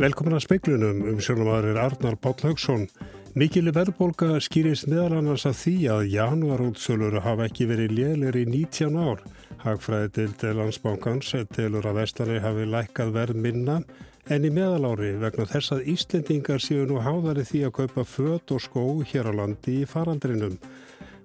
Velkomin 0.00 0.32
að 0.32 0.46
speiklunum 0.46 1.00
um 1.10 1.18
sjónumadur 1.20 1.76
Arnar 1.76 2.14
Páll 2.24 2.38
Haugsson. 2.46 2.86
Mikili 3.36 3.68
verðbólka 3.76 4.38
skýrist 4.40 4.86
meðal 4.88 5.18
annars 5.18 5.44
að 5.44 5.58
því 5.58 5.74
að 5.92 6.04
januarútsölur 6.14 7.18
hafa 7.20 7.44
ekki 7.50 7.66
verið 7.68 7.92
lélir 7.98 8.38
í 8.40 8.46
19 8.48 8.96
ár. 8.96 9.20
Hagfræði 9.60 10.30
til 10.40 10.54
landsbánkans 10.56 11.34
telur 11.52 11.84
að 11.90 12.00
vestlari 12.00 12.40
hafi 12.40 12.64
lækkað 12.72 13.12
verð 13.18 13.42
minna 13.44 13.76
en 14.32 14.48
í 14.48 14.54
meðalári 14.56 15.12
vegna 15.20 15.44
þess 15.52 15.76
að 15.76 15.92
Íslendingar 15.92 16.64
séu 16.64 16.88
nú 16.88 17.02
háðari 17.04 17.44
því 17.44 17.66
að 17.68 17.76
kaupa 17.82 18.06
fött 18.08 18.56
og 18.56 18.64
skó 18.64 18.86
hér 19.04 19.28
á 19.28 19.32
landi 19.42 19.82
í 19.82 19.88
farandrinum. 19.90 20.56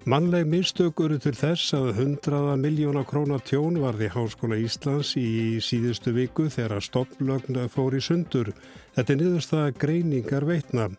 Mannleg 0.05 0.45
mistök 0.45 0.99
eru 1.01 1.15
til 1.17 1.31
þess 1.33 1.71
að 1.73 1.87
100 2.03 2.59
miljóna 2.61 3.01
krónar 3.09 3.41
tjón 3.41 3.79
varði 3.81 4.11
Háskóla 4.13 4.59
Íslands 4.61 5.15
í 5.17 5.57
síðustu 5.65 6.11
viku 6.13 6.43
þegar 6.53 6.83
stopplögn 6.85 7.57
fór 7.73 7.95
í 7.97 8.01
sundur. 8.05 8.51
Þetta 8.93 9.13
er 9.15 9.17
niðurstaða 9.17 9.71
greiningar 9.81 10.45
veitna. 10.45 10.91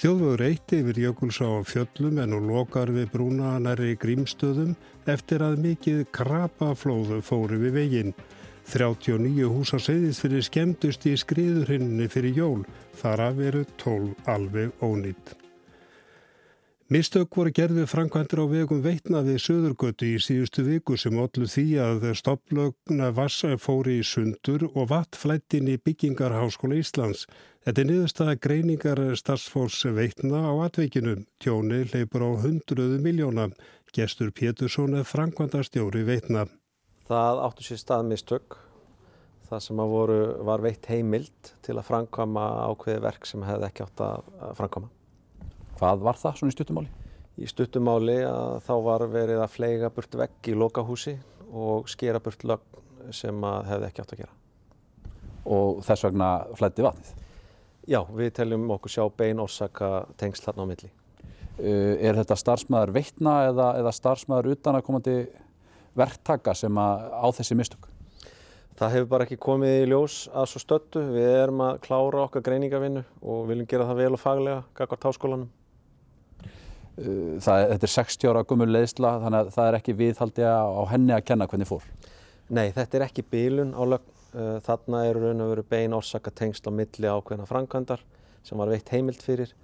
Þjóðvöður 0.00 0.44
eitt 0.46 0.72
yfir 0.78 1.00
Jökulsá 1.02 1.44
á 1.44 1.60
fjöllum 1.68 2.22
en 2.24 2.32
og 2.38 2.46
lokar 2.48 2.88
við 2.94 3.10
brúna 3.12 3.50
næri 3.60 3.98
grímstöðum 4.00 4.72
eftir 5.04 5.44
að 5.44 5.60
mikið 5.66 6.06
krapaflóðu 6.08 7.18
fóru 7.20 7.58
við 7.66 7.76
veginn. 7.76 8.14
39 8.72 9.50
hús 9.52 9.74
á 9.76 9.78
segðis 9.90 10.22
fyrir 10.24 10.48
skemmtust 10.48 11.04
í 11.04 11.12
skriðurhinninni 11.20 12.08
fyrir 12.08 12.40
jól. 12.40 12.64
Þar 12.96 13.24
af 13.26 13.44
eru 13.50 13.66
12 13.84 14.32
alveg 14.38 14.72
ónýtt. 14.80 15.37
Mistök 16.88 17.34
voru 17.36 17.50
gerðið 17.52 17.84
framkvæmdur 17.90 18.40
á 18.40 18.46
vegum 18.48 18.78
veitna 18.80 19.20
við 19.20 19.42
Suðurgötu 19.44 20.06
í 20.08 20.20
síðustu 20.24 20.62
viku 20.64 20.96
sem 20.96 21.18
ollu 21.20 21.44
því 21.44 21.64
að 21.84 22.06
stopplögna 22.16 23.10
vassa 23.12 23.50
fóri 23.60 23.98
í 24.00 24.06
sundur 24.08 24.64
og 24.70 24.88
vatt 24.94 25.18
flættin 25.20 25.68
í 25.68 25.74
byggingarháskóla 25.76 26.80
Íslands. 26.80 27.26
Þetta 27.60 27.84
er 27.84 27.88
niðurstaða 27.90 28.38
greiningar 28.40 29.04
starfsfólks 29.20 29.84
veitna 30.00 30.40
á 30.48 30.52
atveikinu. 30.64 31.18
Tjóni 31.36 31.84
leipur 31.92 32.24
á 32.24 32.30
hundruðu 32.40 32.96
miljóna. 33.04 33.50
Gestur 33.92 34.32
Pétursson 34.32 34.96
er 34.96 35.04
framkvæmdarstjóri 35.12 36.08
veitna. 36.08 36.48
Það 37.04 37.46
áttu 37.50 37.68
sér 37.68 37.84
stað 37.84 38.08
mistök. 38.14 38.62
Það 39.52 39.66
sem 39.68 39.88
voru, 39.92 40.22
var 40.40 40.64
veitt 40.64 40.88
heimild 40.88 41.58
til 41.60 41.76
að 41.76 41.90
framkvæma 41.92 42.52
ákveði 42.72 43.10
verk 43.12 43.28
sem 43.28 43.44
hefði 43.44 43.68
ekki 43.74 43.84
átt 43.84 44.08
að 44.08 44.56
framkvæma. 44.56 44.96
Hvað 45.78 46.00
var 46.02 46.16
það 46.18 46.38
svona 46.40 46.50
í 46.50 46.56
stuttumáli? 46.56 46.88
Í 47.38 47.46
stuttumáli 47.46 48.16
að 48.26 48.56
þá 48.66 48.72
var 48.82 49.04
verið 49.12 49.42
að 49.44 49.52
fleiga 49.54 49.90
burt 49.94 50.16
vegg 50.18 50.48
í 50.50 50.54
lokahúsi 50.58 51.12
og 51.54 51.86
skera 51.90 52.18
burt 52.22 52.42
lögn 52.42 53.12
sem 53.14 53.44
að 53.46 53.68
hefði 53.70 53.86
ekki 53.86 54.02
átt 54.02 54.14
að 54.16 54.22
gera. 54.24 54.32
Og 55.46 55.78
þess 55.86 56.06
vegna 56.08 56.30
flætti 56.58 56.84
vatnið? 56.84 57.12
Já, 57.88 58.00
við 58.10 58.32
teljum 58.40 58.66
okkur 58.74 58.92
sjá 58.92 59.04
bein 59.20 59.38
orsaka 59.40 59.90
tengsl 60.18 60.48
þarna 60.48 60.66
á 60.66 60.70
milli. 60.72 60.90
Uh, 61.58 61.94
er 62.02 62.18
þetta 62.18 62.38
starfsmæður 62.42 62.92
veitna 62.98 63.36
eða, 63.52 63.68
eða 63.78 63.92
starfsmæður 63.94 64.50
utan 64.56 64.78
að 64.80 64.84
komandi 64.88 65.14
verktaka 65.98 66.56
sem 66.58 66.74
að 66.82 67.06
á 67.22 67.26
þessi 67.38 67.58
mistök? 67.58 67.86
Það 68.78 68.92
hefur 68.94 69.08
bara 69.14 69.26
ekki 69.26 69.38
komið 69.42 69.76
í 69.84 69.86
ljós 69.90 70.18
að 70.34 70.50
svo 70.50 70.60
stöttu. 70.62 71.06
Við 71.14 71.30
erum 71.36 71.62
að 71.66 71.80
klára 71.86 72.26
okkar 72.26 72.44
greiningavinnu 72.50 73.06
og 73.22 73.46
viljum 73.48 73.70
gera 73.70 73.86
það 73.88 74.02
vel 74.02 74.12
og 74.18 74.22
faglega, 74.22 74.60
kakvart 74.78 75.08
háskólanum. 75.08 75.48
Uh, 76.98 77.38
það, 77.42 77.64
þetta 77.72 77.88
er 77.88 77.94
60 77.94 78.30
ára 78.32 78.44
gummul 78.50 78.68
leiðsla 78.74 79.14
þannig 79.22 79.40
að 79.40 79.50
það 79.54 79.68
er 79.70 79.78
ekki 79.78 79.96
viðhaldi 79.98 80.46
á 80.46 80.82
henni 80.90 81.14
að 81.14 81.26
kenna 81.30 81.48
hvernig 81.50 81.70
fór? 81.70 81.84
Nei, 82.48 82.70
þetta 82.74 82.98
er 82.98 83.04
ekki 83.08 83.26
bílun 83.30 83.74
á 83.76 83.82
lögn. 83.86 84.14
Uh, 84.28 84.58
þarna 84.60 85.06
eru 85.08 85.22
raun 85.24 85.40
og 85.40 85.52
veru 85.54 85.62
bein 85.64 85.94
orsaka 85.96 86.28
tengsl 86.36 86.68
á 86.68 86.72
milli 86.74 87.08
ákveðna 87.08 87.46
framkvæmdar 87.48 88.02
sem 88.44 88.60
var 88.60 88.68
veitt 88.68 88.90
heimild 88.92 89.22
fyrir 89.24 89.54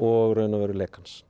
og 0.00 0.38
raun 0.38 0.56
og 0.56 0.62
veru 0.64 0.78
lekans. 0.80 1.22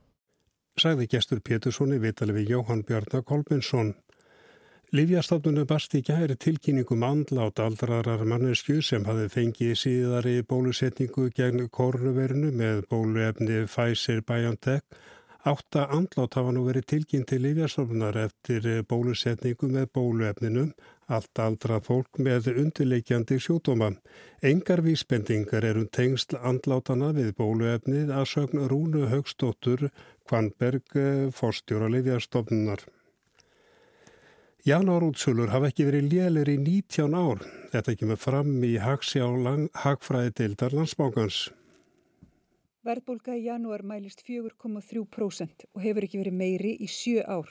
Sæði 0.79 1.09
gestur 1.11 1.41
Péturssoni 1.43 1.97
vitali 1.99 2.31
við 2.37 2.53
Jóhann 2.53 2.85
Bjarnar 2.87 3.25
Kolbinsson. 3.27 3.97
Livjastofnunum 4.95 5.67
basti 5.69 5.99
gæri 6.01 6.37
tilkynningum 6.39 7.03
andlátt 7.05 7.59
aldrarar 7.61 8.23
mannesku 8.25 8.79
sem 8.81 9.03
hafi 9.05 9.27
fengið 9.33 9.75
síðari 9.77 10.39
bólusetningu 10.49 11.27
gegn 11.35 11.67
kornuverinu 11.69 12.49
með 12.55 12.85
bóluefni 12.89 13.65
Pfizer-BioNTech 13.67 14.87
Átta 15.47 15.85
andlátt 15.87 16.35
hafa 16.35 16.51
nú 16.51 16.65
verið 16.65 16.85
tilkynnt 16.91 17.29
til 17.31 17.39
Lífjárstofnunar 17.45 18.17
eftir 18.25 18.65
bólusetningu 18.89 19.69
með 19.71 19.85
bóluefninum, 19.95 20.73
allt 21.07 21.39
aldra 21.39 21.77
fólk 21.79 22.19
með 22.19 22.49
undirleikjandi 22.51 23.37
sjúdóma. 23.39 23.93
Engar 24.43 24.83
vísbendingar 24.83 25.63
er 25.63 25.79
um 25.79 25.87
tengsl 25.87 26.35
andlátana 26.43 27.13
við 27.15 27.31
bóluefnið 27.39 28.11
að 28.11 28.27
sögn 28.33 28.67
Rúnu 28.67 29.07
Högstóttur 29.13 29.87
Kvanberg 30.27 30.97
fórstjóra 31.31 31.87
Lífjárstofnunar. 31.87 32.83
Janárútsölur 34.67 35.53
hafa 35.53 35.69
ekki 35.71 35.87
verið 35.87 36.11
lélir 36.11 36.51
í 36.51 36.57
19 36.59 37.15
ár. 37.15 37.45
Þetta 37.71 37.95
kemur 37.95 38.19
fram 38.19 38.51
í 38.67 38.75
hagfræði 38.83 40.35
deildar 40.35 40.75
landsbákans. 40.75 41.47
Verðbólka 42.89 43.35
í 43.37 43.43
janúar 43.45 43.83
mælist 43.85 44.23
4,3% 44.25 45.65
og 45.75 45.81
hefur 45.83 46.05
ekki 46.07 46.21
verið 46.23 46.37
meiri 46.39 46.69
í 46.81 46.87
sjö 46.89 47.21
ár. 47.21 47.49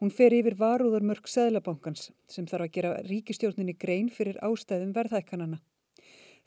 Hún 0.00 0.08
fer 0.08 0.32
yfir 0.32 0.54
varúðarmörk 0.56 1.28
Sæðlabankans 1.28 2.06
sem 2.32 2.46
þarf 2.48 2.64
að 2.64 2.72
gera 2.76 2.92
ríkistjórninni 3.04 3.74
grein 3.76 4.08
fyrir 4.08 4.38
ástæðum 4.40 4.94
verðhækkanana. 4.96 5.58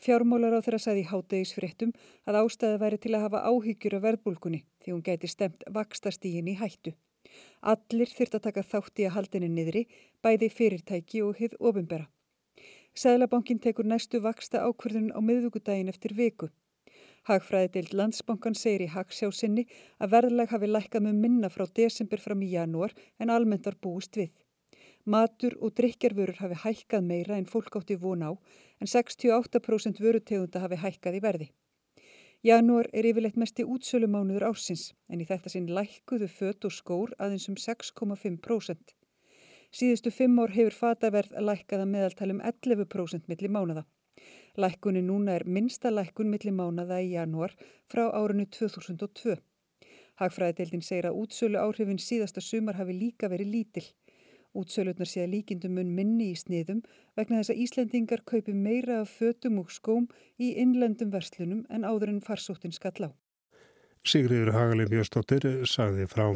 Fjármólar 0.02 0.56
á 0.58 0.64
þeirra 0.64 0.80
sæði 0.82 1.04
hátegisfréttum 1.06 1.92
að 2.26 2.38
ástæði 2.40 2.80
væri 2.82 2.98
til 3.04 3.12
að 3.14 3.24
hafa 3.28 3.42
áhyggjur 3.46 3.96
af 3.98 4.02
verðbólkunni 4.06 4.60
því 4.82 4.94
hún 4.94 5.04
gæti 5.06 5.30
stemt 5.30 5.62
vakstastígin 5.76 6.50
í 6.50 6.56
hættu. 6.58 6.96
Allir 7.62 8.10
þurft 8.10 8.38
að 8.40 8.46
taka 8.48 8.64
þátt 8.72 9.04
í 9.04 9.06
að 9.06 9.14
haldinni 9.18 9.52
niðri, 9.52 9.84
bæði 10.18 10.48
fyrirtæki 10.56 11.22
og 11.22 11.38
hið 11.38 11.54
ofinbera. 11.60 12.08
Sæðlabankin 12.90 13.62
tekur 13.62 13.86
næstu 13.86 14.18
vaksta 14.24 14.64
ákverðun 14.66 15.12
á 15.14 15.20
miðvíkudaginn 15.22 15.92
eftir 15.94 16.16
viku. 16.18 16.50
Hagfræðideild 17.28 17.92
landsbankan 18.00 18.54
segir 18.56 18.86
í 18.86 18.92
hagsjásinni 18.94 19.66
að 20.00 20.12
verðlag 20.14 20.52
hafi 20.54 20.70
lækkað 20.70 21.04
með 21.06 21.18
minna 21.24 21.50
frá 21.52 21.66
desember 21.76 22.22
fram 22.22 22.44
í 22.46 22.52
janúar 22.54 22.94
en 23.20 23.32
almennt 23.34 23.68
var 23.68 23.76
búist 23.84 24.16
við. 24.16 24.30
Matur 25.04 25.56
og 25.60 25.74
drikjarvörur 25.76 26.40
hafi 26.40 26.56
hækkað 26.64 27.04
meira 27.10 27.36
en 27.36 27.48
fólk 27.48 27.76
átti 27.76 27.96
von 28.00 28.24
á 28.24 28.30
en 28.32 28.88
68% 28.88 30.00
vörutegunda 30.00 30.64
hafi 30.64 30.80
hækkað 30.80 31.18
í 31.18 31.22
verði. 31.26 31.50
Janúar 32.40 32.88
er 32.96 33.04
yfirleitt 33.04 33.36
mest 33.36 33.60
í 33.60 33.68
útsölumánuður 33.68 34.46
ársins 34.48 34.86
en 35.12 35.20
í 35.20 35.28
þetta 35.28 35.52
sinn 35.52 35.68
lækkuðu 35.76 36.28
fött 36.32 36.64
og 36.64 36.72
skór 36.72 37.12
aðeins 37.18 37.50
um 37.52 37.58
6,5%. 37.60 38.94
Síðustu 39.70 40.10
fimm 40.10 40.40
ár 40.40 40.54
hefur 40.56 40.76
fataverð 40.78 41.36
lækkað 41.36 41.84
að 41.84 41.92
meðaltalum 41.92 42.40
11% 42.40 43.28
millir 43.28 43.52
mánuða. 43.52 43.84
Lækkunni 44.56 45.02
núna 45.06 45.38
er 45.38 45.46
minsta 45.46 45.90
lækkun 45.90 46.30
millir 46.32 46.54
mánaða 46.56 47.00
í 47.04 47.12
janúar 47.14 47.54
frá 47.90 48.08
árunni 48.10 48.46
2002. 48.46 49.36
Hagfræðiteildin 50.20 50.84
segir 50.84 51.08
að 51.08 51.18
útsölu 51.22 51.60
áhrifin 51.60 52.02
síðasta 52.02 52.42
sumar 52.44 52.76
hafi 52.80 52.96
líka 52.96 53.30
verið 53.32 53.52
lítill. 53.54 53.88
Útsölutnar 54.54 55.06
sé 55.06 55.22
að 55.24 55.34
líkindum 55.36 55.76
mun 55.78 55.92
minni 55.94 56.32
í 56.32 56.38
sniðum 56.38 56.82
vegna 57.16 57.38
þess 57.38 57.52
að 57.54 57.60
Íslendingar 57.64 58.24
kaupi 58.26 58.52
meira 58.52 59.00
af 59.04 59.12
fötum 59.20 59.60
og 59.62 59.70
skóm 59.70 60.08
í 60.42 60.52
innlendum 60.58 61.12
verslunum 61.14 61.62
en 61.70 61.86
áður 61.86 62.16
en 62.16 62.24
farsóttin 62.26 62.74
skall 62.74 63.06
á. 63.06 63.10
Sigriður 64.02 64.54
Hagalin 64.56 64.90
Björnstóttir 64.90 65.46
sagði 65.68 66.08
frá. 66.10 66.32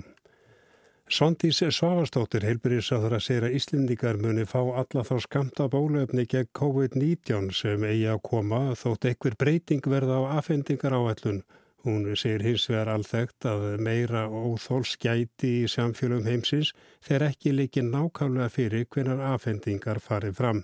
Svandís 1.04 1.58
Svavastóttir 1.60 2.46
heilbyrjussáður 2.48 3.18
að 3.18 3.24
segja 3.26 3.42
að 3.44 3.54
Íslendingar 3.58 4.16
muni 4.16 4.46
fá 4.48 4.60
alla 4.64 5.02
þá 5.04 5.18
skamta 5.20 5.66
bólöfni 5.68 6.24
gegn 6.24 6.48
COVID-19 6.56 7.50
sem 7.52 7.84
eigi 7.84 8.06
að 8.08 8.22
koma 8.24 8.60
þótt 8.80 9.04
ekkur 9.10 9.36
breyting 9.36 9.84
verða 9.84 10.22
á 10.24 10.40
afhendingar 10.40 10.96
áallun. 10.96 11.42
Hún 11.84 12.08
segir 12.16 12.40
hins 12.46 12.64
vegar 12.70 12.88
alþægt 12.94 13.44
að 13.44 13.66
meira 13.84 14.24
óþól 14.32 14.86
skæti 14.88 15.50
í 15.60 15.68
samfélum 15.68 16.24
heimsins 16.24 16.72
þegar 17.04 17.26
ekki 17.28 17.52
líki 17.52 17.84
nákvæmlega 17.84 18.48
fyrir 18.48 18.86
hvernar 18.88 19.20
afhendingar 19.34 20.00
farið 20.00 20.38
fram. 20.40 20.62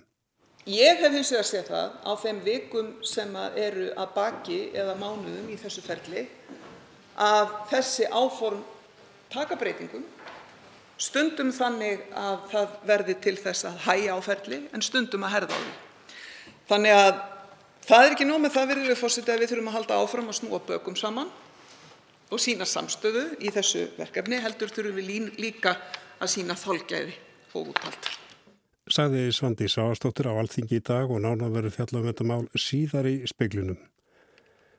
Ég 0.65 1.05
hef 1.05 1.13
hins 1.13 1.29
vegar 1.35 1.49
séð 1.51 1.69
það 1.69 1.93
á 2.01 2.11
þeim 2.23 2.39
vikum 2.49 2.89
sem 3.05 3.37
eru 3.53 3.91
að 3.93 4.17
baki 4.17 4.59
eða 4.73 4.97
mánuðum 4.97 5.53
í 5.53 5.61
þessu 5.61 5.85
ferli 5.85 6.25
að 7.21 7.53
þessi 7.69 8.09
áform 8.09 8.65
taka 9.29 9.55
breytingum 9.55 10.03
stundum 11.01 11.49
þannig 11.55 12.03
að 12.17 12.35
það 12.51 12.73
verði 12.89 13.15
til 13.23 13.37
þess 13.41 13.67
að 13.69 13.79
hægja 13.87 14.17
á 14.17 14.19
ferli 14.25 14.59
en 14.71 14.85
stundum 14.85 15.25
að 15.25 15.33
herða 15.35 15.57
á 15.57 15.61
því. 15.61 15.71
Þannig 16.71 16.97
að 16.97 17.13
það 17.87 18.05
er 18.05 18.15
ekki 18.15 18.27
nóg 18.29 18.41
með 18.43 18.55
það, 18.55 18.67
virðulegur 18.71 19.01
forseti, 19.01 19.33
að 19.33 19.41
við 19.41 19.51
þurfum 19.51 19.71
að 19.71 19.77
halda 19.79 19.99
áfram 20.01 20.31
að 20.31 20.37
snúa 20.39 20.61
bökum 20.67 20.97
saman 20.99 21.31
og 22.31 22.39
sína 22.39 22.67
samstöðu 22.69 23.25
í 23.43 23.51
þessu 23.51 23.87
verkefni, 23.97 24.39
heldur 24.39 24.71
þurfum 24.71 24.99
við 25.01 25.31
líka 25.41 25.75
að 26.21 26.33
sína 26.35 26.55
þolgæði 26.55 27.15
og 27.57 27.73
úthald. 27.73 28.11
sagði 28.91 29.31
Svandi 29.31 29.67
Sáastóttir 29.71 30.27
á 30.27 30.35
Alþingi 30.35 30.79
í 30.79 30.83
dag 30.83 31.11
og 31.11 31.21
nána 31.23 31.49
verið 31.51 31.77
fjallað 31.77 32.03
með 32.03 32.13
þetta 32.13 32.27
mál 32.29 32.45
síðar 32.59 33.07
í 33.07 33.15
speglunum. 33.29 33.79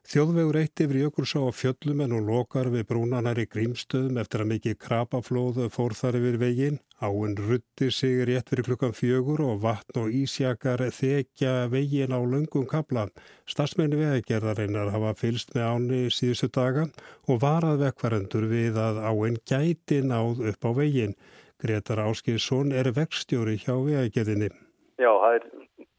Þjóðvegur 0.02 0.56
eitt 0.58 0.80
yfir 0.82 0.96
Jökulsá 0.98 1.38
á 1.46 1.54
fjöllum 1.54 2.00
en 2.02 2.12
hún 2.12 2.24
lokar 2.26 2.66
við 2.72 2.88
brúnanar 2.88 3.38
í 3.38 3.44
grímstöðum 3.46 4.18
eftir 4.18 4.42
að 4.42 4.48
mikið 4.50 4.74
krabaflóðu 4.82 5.68
fór 5.70 5.94
þar 5.94 6.18
yfir 6.18 6.38
veginn. 6.40 6.80
Áinn 6.98 7.36
rutti 7.38 7.88
sig 7.94 8.24
rétt 8.26 8.50
fyrir 8.50 8.66
klukkan 8.66 8.96
fjögur 8.98 9.44
og 9.46 9.62
vatn 9.62 10.02
og 10.02 10.10
ísjakar 10.18 10.82
þekja 10.98 11.54
veginn 11.70 12.14
á 12.14 12.18
löngum 12.18 12.66
kabla. 12.66 13.06
Starsmenni 13.46 14.02
vegagerðarinnar 14.02 14.90
hafa 14.90 15.14
fylst 15.22 15.54
með 15.54 15.70
áni 15.70 16.02
síðustu 16.10 16.50
dagan 16.50 16.90
og 17.30 17.40
varað 17.46 17.86
vekkvarendur 17.86 18.50
við 18.50 18.82
að 18.82 19.02
áinn 19.06 19.38
gæti 19.46 20.02
náð 20.02 20.42
upp 20.50 20.66
á 20.66 20.70
veginn. 20.82 21.14
Gretar 21.62 22.02
Áskilsson 22.02 22.74
er 22.74 22.90
vekstjóri 22.90 23.54
hjá 23.62 23.78
vegagerðinni. 23.78 24.50
Já, 24.98 25.14
það 25.14 25.38
er 25.38 25.52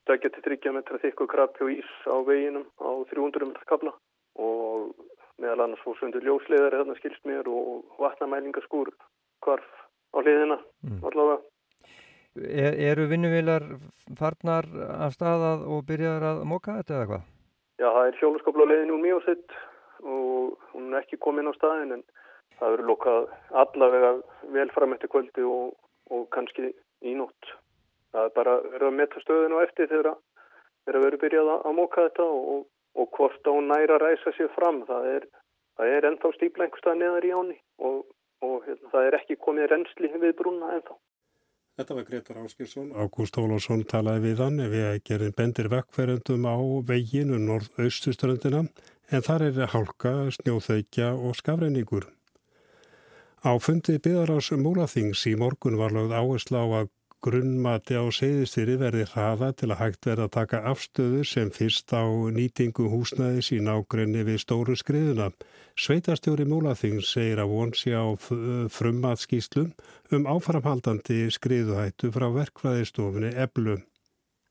dækja 0.09 0.29
til 0.33 0.44
30 0.50 0.75
metra 0.77 1.00
þykku 1.01 1.27
krabbi 1.31 1.65
og 1.65 1.71
ís 1.73 1.91
á 2.09 2.15
veginum 2.27 2.65
á 2.79 2.91
300 3.11 3.50
metra 3.50 3.67
kabla 3.69 3.94
og 4.35 4.94
meðal 5.41 5.65
annars 5.65 5.83
fór 5.85 5.97
sundur 6.00 6.25
ljósleðar 6.25 6.75
eða 6.79 6.97
skilst 7.00 7.23
mér 7.27 7.47
og 7.50 7.83
vatnamælingaskúr 8.01 8.91
kvarf 9.44 9.67
á 10.13 10.17
hliðina 10.21 10.59
mm. 10.83 11.01
allavega. 11.09 11.41
Er, 12.33 12.73
eru 12.89 13.05
vinnuvilar 13.11 13.65
farnar 14.17 14.65
af 15.05 15.13
staðað 15.13 15.67
og 15.69 15.85
byrjar 15.89 16.25
að 16.31 16.44
móka 16.50 16.79
þetta 16.79 16.97
eða 16.97 17.09
hvað? 17.11 17.25
Já, 17.81 17.88
það 17.89 18.07
er 18.07 18.19
hjóluskopla 18.21 18.69
leiðin 18.69 18.94
úr 18.95 19.03
mjög 19.03 19.25
sett 19.27 19.57
og 20.03 20.69
hún 20.73 20.91
er 20.91 21.03
ekki 21.03 21.21
komin 21.21 21.50
á 21.50 21.53
staðin 21.57 21.97
en 22.00 22.05
það 22.59 22.77
eru 22.77 22.88
lokað 22.89 23.29
allavega 23.63 24.13
vel 24.55 24.69
fram 24.75 24.95
eftir 24.95 25.11
kvöldi 25.13 25.45
og, 25.47 25.75
og 26.13 26.25
kannski 26.35 26.73
í 27.03 27.15
nótt 27.17 27.53
það 28.13 28.27
er 28.30 28.36
bara 28.38 28.57
verið 28.63 28.89
að 28.89 28.98
metta 29.00 29.24
stöðun 29.24 29.56
og 29.57 29.63
eftir 29.68 29.89
þegar 29.92 30.10
það 30.13 30.92
er 30.92 31.00
að 31.00 31.06
vera 31.07 31.21
byrjað 31.24 31.54
að 31.56 31.77
móka 31.80 32.07
þetta 32.07 32.27
og, 32.42 32.68
og 33.00 33.15
hvort 33.18 33.50
hún 33.51 33.71
næra 33.71 34.01
ræsa 34.01 34.36
sér 34.38 34.51
fram 34.57 34.83
það 34.89 35.10
er, 35.15 35.25
það 35.80 35.95
er 35.95 36.10
ennþá 36.12 36.36
stípla 36.38 36.68
einhverstað 36.68 37.00
neðar 37.01 37.27
í 37.30 37.33
áni 37.33 37.57
og, 37.89 38.04
og 38.45 38.56
hérna, 38.68 38.94
það 38.94 39.10
er 39.10 39.19
ekki 39.21 39.42
komið 39.48 39.69
reynsli 39.74 40.13
við 40.13 40.38
brúna 40.39 40.77
ennþá. 40.77 41.00
Þetta 41.74 41.95
var 41.98 42.04
Gretar 42.06 42.38
Áskilsson. 42.38 42.89
Ágúst 42.94 43.38
Ólásson 43.42 43.80
talaði 43.89 44.27
við 44.27 44.42
hann 44.44 44.60
við 44.69 44.83
að 44.92 44.98
gera 45.10 45.30
bendir 45.33 45.71
vekkferðendum 45.74 46.44
á 46.45 46.57
veginu 46.86 47.39
norð-austuströndina 47.42 48.68
en 49.10 49.25
þar 49.25 49.48
er 49.48 49.71
hálka, 49.74 50.12
snjóþaukja 50.38 51.15
og 51.18 51.33
skafreiningur. 51.39 52.06
Á 53.42 53.57
fundi 53.57 53.98
byðar 53.98 54.36
ás 54.38 54.51
múlaþings 54.54 55.25
í 55.27 55.33
morgun 55.36 55.80
var 55.81 55.92
lögð 55.98 56.13
áherslu 56.13 56.62
á 56.62 56.65
að 56.83 56.92
grunnmati 57.23 57.95
á 57.95 58.03
seyðistýri 58.11 58.75
verði 58.81 59.05
hraða 59.13 59.51
til 59.59 59.69
að 59.71 59.79
hægt 59.79 60.07
verða 60.09 60.27
að 60.27 60.33
taka 60.35 60.61
afstöðu 60.71 61.21
sem 61.27 61.51
fyrst 61.55 61.93
á 61.95 62.03
nýtingu 62.35 62.89
húsnæðis 62.91 63.53
í 63.55 63.59
nákrenni 63.63 64.25
við 64.27 64.41
stóru 64.43 64.75
skriðuna. 64.79 65.29
Sveitarstjóri 65.79 66.45
Múlaþings 66.49 67.13
segir 67.15 67.39
að 67.41 67.53
vonsi 67.55 67.95
á 67.95 68.05
frummatskíslum 68.75 69.71
um 70.13 70.27
áframhaldandi 70.29 71.25
skriðuhættu 71.33 72.11
frá 72.13 72.27
verkfræðistofunni 72.35 73.33
Eblu. 73.47 73.79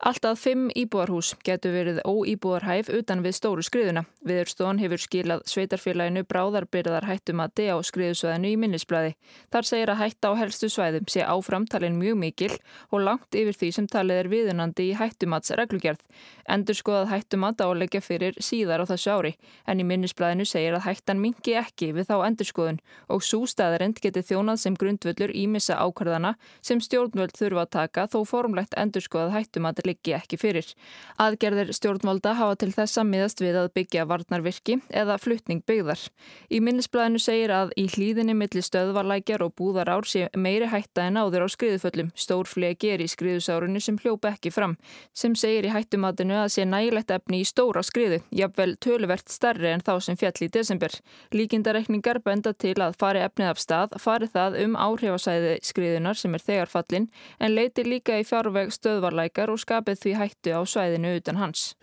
Alltaf 0.03 0.41
fimm 0.43 0.65
íbúarhús 0.75 1.29
getur 1.47 1.71
verið 1.77 2.01
óíbúarhæf 2.03 2.89
utan 2.91 3.21
við 3.23 3.37
stóru 3.37 3.63
skriðuna. 3.63 4.01
Viðurstón 4.27 4.81
hefur 4.83 4.99
skilað 4.99 5.45
sveitarfélaginu 5.47 6.25
bráðarbyrðar 6.27 7.07
hættumati 7.07 7.69
á 7.71 7.79
skriðusvæðinu 7.87 8.51
í 8.51 8.57
minnisblæði. 8.59 9.13
Þar 9.55 9.69
segir 9.69 9.93
að 9.93 10.01
hætta 10.01 10.33
á 10.35 10.41
helstu 10.41 10.67
svæðum 10.75 11.07
sé 11.07 11.23
áframtalin 11.23 12.01
mjög 12.01 12.19
mikil 12.19 12.51
og 12.91 13.05
langt 13.07 13.31
yfir 13.39 13.55
því 13.61 13.69
sem 13.77 13.87
talið 13.87 14.19
er 14.25 14.31
viðunandi 14.33 14.89
í 14.89 14.97
hættumats 14.99 15.55
reglugjörð. 15.55 16.03
Endur 16.51 16.75
skoðað 16.75 17.13
hættumat 17.13 17.63
áleggja 17.63 18.03
fyrir 18.03 18.35
síðar 18.43 18.83
á 18.83 18.91
þessu 18.91 19.15
ári 19.15 19.33
en 19.71 19.79
í 19.79 19.87
minnisblæðinu 19.87 20.49
segir 20.51 20.75
að 20.81 20.87
hættan 20.89 21.23
mingi 21.23 21.55
ekki 21.63 21.93
við 21.95 22.11
þá 22.11 22.27
endurskoðun 22.27 22.83
og 23.07 23.23
svo 23.23 23.47
staðarind 23.47 24.03
geti 24.03 24.27
þjónað 24.27 24.65
sem 24.67 24.75
grundvöllur 24.75 25.31
ímissa 25.31 25.79
ákvarðana 25.79 26.35
sem 26.59 26.83
stjórnvöld 26.83 27.39
þurfa 27.39 27.71
að 29.93 29.99
liggi 30.03 30.15
ekki 30.17 30.39
fyrir. 30.41 30.69
Aðgerðir 31.21 31.73
stjórnvalda 31.77 32.35
hafa 32.39 32.57
til 32.57 32.73
þessa 32.73 33.05
miðast 33.05 33.41
við 33.41 33.59
að 33.61 33.73
byggja 33.77 34.07
varnarvirki 34.09 34.81
eða 34.91 35.19
fluttning 35.21 35.63
byggðar. 35.67 36.01
Í 36.51 36.61
minnisblæðinu 36.61 37.21
segir 37.21 37.53
að 37.53 37.73
í 37.77 37.87
hlýðinni 37.93 38.35
millir 38.35 38.65
stöðvarlækjar 38.65 39.45
og 39.45 39.55
búðarár 39.59 40.07
sé 40.09 40.29
meiri 40.37 40.69
hætta 40.71 41.07
en 41.07 41.21
áður 41.21 41.47
á 41.47 41.49
skriðuföllum. 41.53 42.13
Stór 42.15 42.49
flegi 42.49 42.93
er 42.93 43.03
í 43.03 43.09
skriðusárunni 43.09 43.81
sem 43.83 43.99
hljópa 43.99 44.33
ekki 44.33 44.53
fram, 44.53 44.77
sem 45.15 45.35
segir 45.37 45.69
í 45.69 45.73
hættumatinu 45.73 46.39
að 46.43 46.53
sé 46.57 46.67
nægilegt 46.67 47.13
efni 47.13 47.43
í 47.43 47.49
stóra 47.49 47.83
skriðu, 47.85 48.23
jafnvel 48.33 48.77
töluvert 48.83 49.29
starri 49.33 49.73
en 49.73 49.85
þá 49.85 49.95
sem 50.01 50.19
fjall 50.19 50.35
í 50.43 50.51
desember. 50.53 50.95
Líkindarekningar 51.35 52.23
benda 52.25 52.53
til 52.53 52.77
að 52.81 52.97
fari 53.01 53.23
efnið 53.25 53.53
af 53.53 53.63
stað, 53.63 53.97
fari 54.01 54.29
það 54.33 54.59
um 54.65 54.77
áhrifasæði 54.81 55.59
skriðunar 55.67 56.19
sem 56.19 56.35
er 56.37 56.45
þegar 56.47 56.73
fallin, 56.73 57.09
en 57.39 57.55
leiti 57.55 57.85
líka 57.87 58.19
í 58.21 58.27
fjárveg 58.27 58.73
stöðvarlækar 58.75 59.53
og 59.53 59.61
skap 59.61 59.82
skapið 59.83 60.03
því 60.03 60.13
hættu 60.19 60.55
á 60.55 60.63
svæðinu 60.63 61.17
utan 61.19 61.37
hans. 61.37 61.75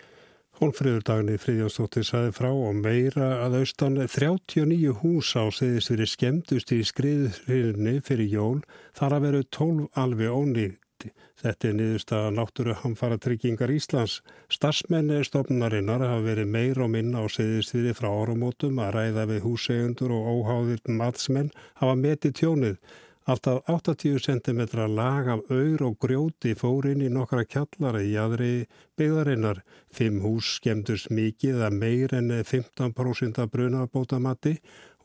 Hólfriður 0.59 1.03
daginni 1.07 1.37
Fríðjónsdóttir 1.39 2.03
saði 2.03 2.33
frá 2.35 2.49
og 2.51 2.75
meira 2.75 3.45
að 3.45 3.61
austan 3.61 3.95
39 3.95 4.91
hús 5.01 5.31
á 5.39 5.47
segðist 5.51 5.91
verið 5.91 6.09
skemmtust 6.11 6.71
í 6.75 6.83
skriðurinni 6.83 8.01
fyrir 8.03 8.27
jól 8.27 8.59
þar 8.97 9.15
að 9.15 9.25
veru 9.27 9.43
12 9.55 9.87
alveg 9.95 10.35
ónýtti. 10.35 11.13
Þetta 11.39 11.67
er 11.69 11.75
niðurst 11.77 12.11
að 12.11 12.33
náttúru 12.35 12.73
hamfara 12.75 13.17
tryggingar 13.17 13.71
Íslands. 13.71 14.19
Starsmenni 14.51 15.21
stofnarinnar 15.23 16.03
hafa 16.03 16.25
verið 16.25 16.51
meir 16.51 16.81
og 16.83 16.91
minna 16.91 17.23
á 17.23 17.25
segðistviði 17.31 17.95
frá 17.95 18.09
orumótum 18.11 18.81
að 18.83 18.97
ræða 18.97 19.29
við 19.31 19.45
húsegundur 19.45 20.11
og 20.11 20.27
óháðir 20.33 20.83
matsmenn 20.91 21.53
hafa 21.79 21.95
metið 21.95 22.35
tjónið. 22.41 22.81
Alltaf 23.29 23.61
80 23.69 24.19
cm 24.19 24.61
lag 24.89 25.27
af 25.29 25.41
auður 25.53 25.83
og 25.85 25.97
grjóti 26.01 26.55
fór 26.57 26.87
inn 26.89 27.03
í 27.05 27.11
nokkra 27.13 27.43
kjallara 27.45 28.01
í 28.01 28.15
aðri 28.17 28.63
byggðarinnar. 28.97 29.59
Fimm 29.93 30.17
hús 30.23 30.55
skemmtust 30.55 31.11
mikið 31.13 31.61
að 31.67 31.77
meir 31.83 32.15
en 32.17 32.33
15% 32.33 33.37
af 33.43 33.51
brunabótamatti 33.53 34.55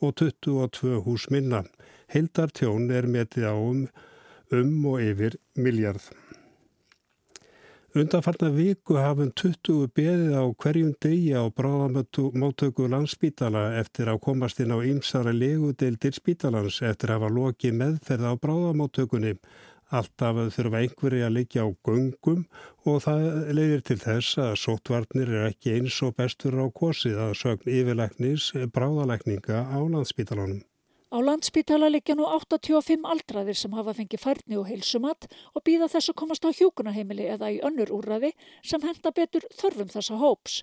og 0.01 0.17
22 0.23 1.05
hús 1.05 1.29
minna. 1.29 1.67
Hildartjón 2.17 2.89
er 2.97 3.13
metið 3.13 3.51
á 3.53 3.55
um, 3.61 3.85
um 4.57 4.75
og 4.95 5.05
yfir 5.05 5.37
miljard. 5.61 6.01
Undanfarnar 7.95 8.51
viku 8.51 8.97
hafum 8.99 9.29
20 9.39 9.85
beðið 9.95 10.33
á 10.35 10.43
hverjum 10.59 10.89
degi 11.05 11.29
á 11.31 11.47
bráðamáttöku 11.47 12.89
landsbítala 12.91 13.63
eftir 13.79 14.11
að 14.11 14.19
komast 14.25 14.59
inn 14.65 14.75
á 14.75 14.83
ymsara 14.83 15.31
legudeildir 15.31 16.17
spítalans 16.17 16.81
eftir 16.83 17.13
að 17.15 17.23
hafa 17.23 17.31
lokið 17.37 17.79
meðferð 17.85 18.27
á 18.27 18.33
bráðamáttökunni. 18.43 19.37
Alltaf 19.95 20.43
þurfa 20.59 20.83
einhverju 20.83 21.23
að 21.23 21.35
leikja 21.39 21.63
á 21.63 21.71
göngum 21.87 22.43
og 22.83 23.01
það 23.07 23.31
leiðir 23.61 23.87
til 23.87 24.01
þess 24.03 24.43
að 24.43 24.59
sótvarnir 24.65 25.31
er 25.31 25.51
ekki 25.53 25.79
eins 25.79 26.03
og 26.03 26.19
bestur 26.19 26.59
á 26.59 26.67
kosið 26.75 27.23
að 27.29 27.37
sögn 27.45 27.75
yfirleiknis 27.79 28.51
bráðalækninga 28.75 29.69
á 29.71 29.79
landsbítalanum. 29.79 30.65
Á 31.15 31.23
landspítala 31.23 31.87
liggja 31.95 32.17
nú 32.19 32.25
85 32.27 33.05
aldraðir 33.07 33.55
sem 33.55 33.75
hafa 33.79 33.93
fengið 33.95 34.19
færni 34.19 34.57
og 34.59 34.65
heilsumat 34.67 35.29
og 35.55 35.63
býða 35.63 35.87
þess 35.93 36.11
að 36.11 36.17
komast 36.19 36.43
á 36.43 36.51
hjókunarheimili 36.51 37.29
eða 37.37 37.53
í 37.55 37.61
önnur 37.69 37.93
úrraði 37.95 38.33
sem 38.67 38.83
henda 38.83 39.13
betur 39.15 39.47
þörfum 39.55 39.93
þessa 39.93 40.19
hóps. 40.19 40.57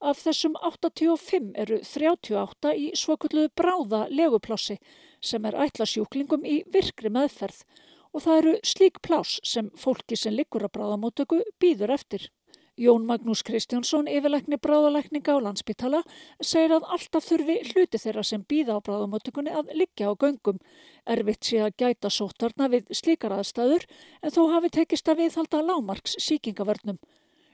Af 0.00 0.22
þessum 0.24 0.56
85 0.64 1.52
eru 1.60 1.82
38 1.84 2.72
í 2.72 2.88
svokulluðu 2.96 3.52
bráða 3.52 4.00
leguplássi 4.08 4.78
sem 5.20 5.44
er 5.44 5.60
ætla 5.66 5.84
sjúklingum 5.84 6.48
í 6.48 6.62
virkri 6.72 7.12
meðferð 7.12 7.60
og 8.08 8.24
það 8.24 8.40
eru 8.40 8.58
slík 8.64 9.02
plás 9.04 9.36
sem 9.44 9.68
fólki 9.76 10.16
sem 10.16 10.32
liggur 10.32 10.64
að 10.64 10.72
bráðamótöku 10.78 11.44
býður 11.60 11.92
eftir. 12.00 12.30
Jón 12.78 13.08
Magnús 13.10 13.40
Kristjánsson, 13.42 14.06
yfirleikni 14.06 14.54
bráðalækninga 14.62 15.34
á 15.34 15.42
landsbytala, 15.42 16.04
segir 16.38 16.76
að 16.76 16.84
alltaf 16.94 17.24
þurfi 17.26 17.56
hluti 17.72 17.98
þeirra 17.98 18.22
sem 18.22 18.44
býða 18.46 18.76
á 18.78 18.84
bráðamötugunni 18.86 19.50
að 19.50 19.72
liggja 19.80 20.06
á 20.06 20.14
göngum. 20.14 20.60
Erfitt 21.02 21.48
sé 21.48 21.58
að 21.64 21.74
gæta 21.82 22.10
sóttarna 22.14 22.68
við 22.70 22.92
slíkar 22.94 23.34
aðstæður 23.34 23.86
en 24.22 24.34
þó 24.36 24.42
hafi 24.52 24.70
tekist 24.76 25.10
að 25.10 25.24
viðhalda 25.24 25.62
lámarks 25.66 26.14
síkingavörnum. 26.22 27.00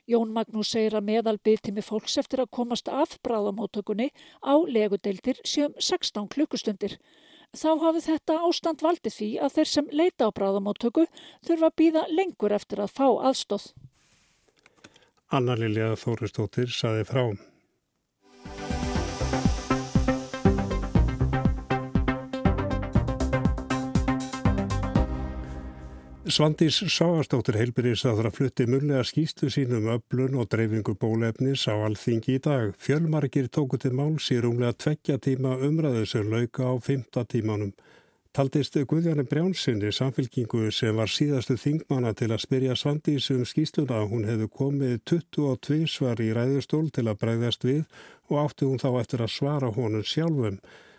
Jón 0.05 0.35
Magnús 0.37 0.75
segir 0.75 0.99
að 0.99 1.09
meðalbyggtími 1.09 1.81
fólks 1.81 2.19
eftir 2.21 2.45
að 2.45 2.53
komast 2.59 2.93
af 2.93 3.17
bráðamótökunni 3.25 4.11
á 4.45 4.61
legudeildir 4.69 5.41
séum 5.41 5.73
16 5.81 6.29
klukkustundir. 6.37 6.99
Þá 7.57 7.71
hafi 7.81 8.05
þetta 8.11 8.39
ástand 8.45 8.85
valdið 8.85 9.17
því 9.17 9.31
að 9.41 9.57
þeir 9.57 9.73
sem 9.73 9.89
leita 9.89 10.29
á 10.29 10.37
bráðamótöku 10.37 11.09
þurfa 11.41 11.73
að 11.73 11.77
býða 11.81 12.07
lengur 12.13 12.53
eftir 12.53 12.85
að 12.85 12.93
fá 12.93 13.07
aðstóð. 13.09 13.73
Anna 15.35 15.57
Lilja 15.59 15.97
Þóristóttir 15.99 16.71
saði 16.71 17.03
frá. 17.09 17.25
Svandís 26.35 26.79
Sáastóttir 26.87 27.59
heilbyrðis 27.59 28.05
að 28.07 28.23
það 28.23 28.37
flutti 28.37 28.69
munlega 28.71 29.03
skýstu 29.07 29.51
sínum 29.51 29.91
öflun 29.97 30.39
og 30.39 30.47
dreifingu 30.55 30.95
bólefnis 31.03 31.67
á 31.67 31.75
alþingi 31.83 32.39
í 32.39 32.45
dag. 32.47 32.71
Fjölmargir 32.79 33.51
tóku 33.51 33.79
til 33.83 33.93
máls 33.99 34.31
í 34.31 34.39
rúmlega 34.39 34.79
tveggja 34.87 35.19
tíma 35.19 35.59
umræðu 35.67 36.07
sem 36.15 36.31
lauka 36.31 36.71
á 36.71 36.75
fymta 36.79 37.27
tímanum. 37.27 37.75
Taldist 38.35 38.75
Guðjarni 38.91 39.23
Brjánsinni 39.31 39.93
samfélkingu 39.95 40.65
sem 40.75 40.97
var 40.99 41.07
síðastu 41.07 41.55
þingmanna 41.55 42.11
til 42.19 42.33
að 42.35 42.41
spyrja 42.43 42.75
Svandís 42.75 43.29
um 43.31 43.45
skýsluna. 43.47 44.01
Hún 44.11 44.25
hefði 44.27 44.49
komið 44.51 44.95
22 45.07 45.85
svar 45.87 46.19
í 46.19 46.33
ræðustól 46.35 46.89
til 46.91 47.05
að 47.07 47.21
bregðast 47.21 47.63
við 47.63 47.85
og 48.33 48.41
átti 48.41 48.67
hún 48.67 48.81
þá 48.83 48.89
eftir 49.05 49.23
að 49.23 49.31
svara 49.37 49.69
honum 49.77 50.03
sjálfum. 50.03 50.57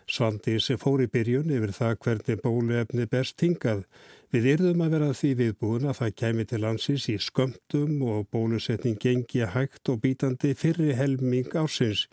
Svandís 0.07 0.69
fór 0.79 1.03
í 1.03 1.09
byrjun 1.11 1.51
yfir 1.51 1.73
það 1.75 1.97
hvernig 2.05 2.39
bólefni 2.45 3.07
berst 3.11 3.43
hingað. 3.43 3.81
Við 4.31 4.47
yrðum 4.53 4.83
að 4.85 4.95
vera 4.95 5.09
því 5.19 5.31
viðbúin 5.41 5.89
að 5.91 5.99
það 5.99 6.13
kemi 6.21 6.45
til 6.47 6.59
landsins 6.63 7.07
í 7.11 7.17
skömmtum 7.19 7.97
og 8.13 8.29
bólusetning 8.31 8.95
gengi 8.95 9.43
hægt 9.43 9.91
og 9.91 9.99
bítandi 10.05 10.53
fyrri 10.55 10.95
helming 10.95 11.51
ársins. 11.51 12.05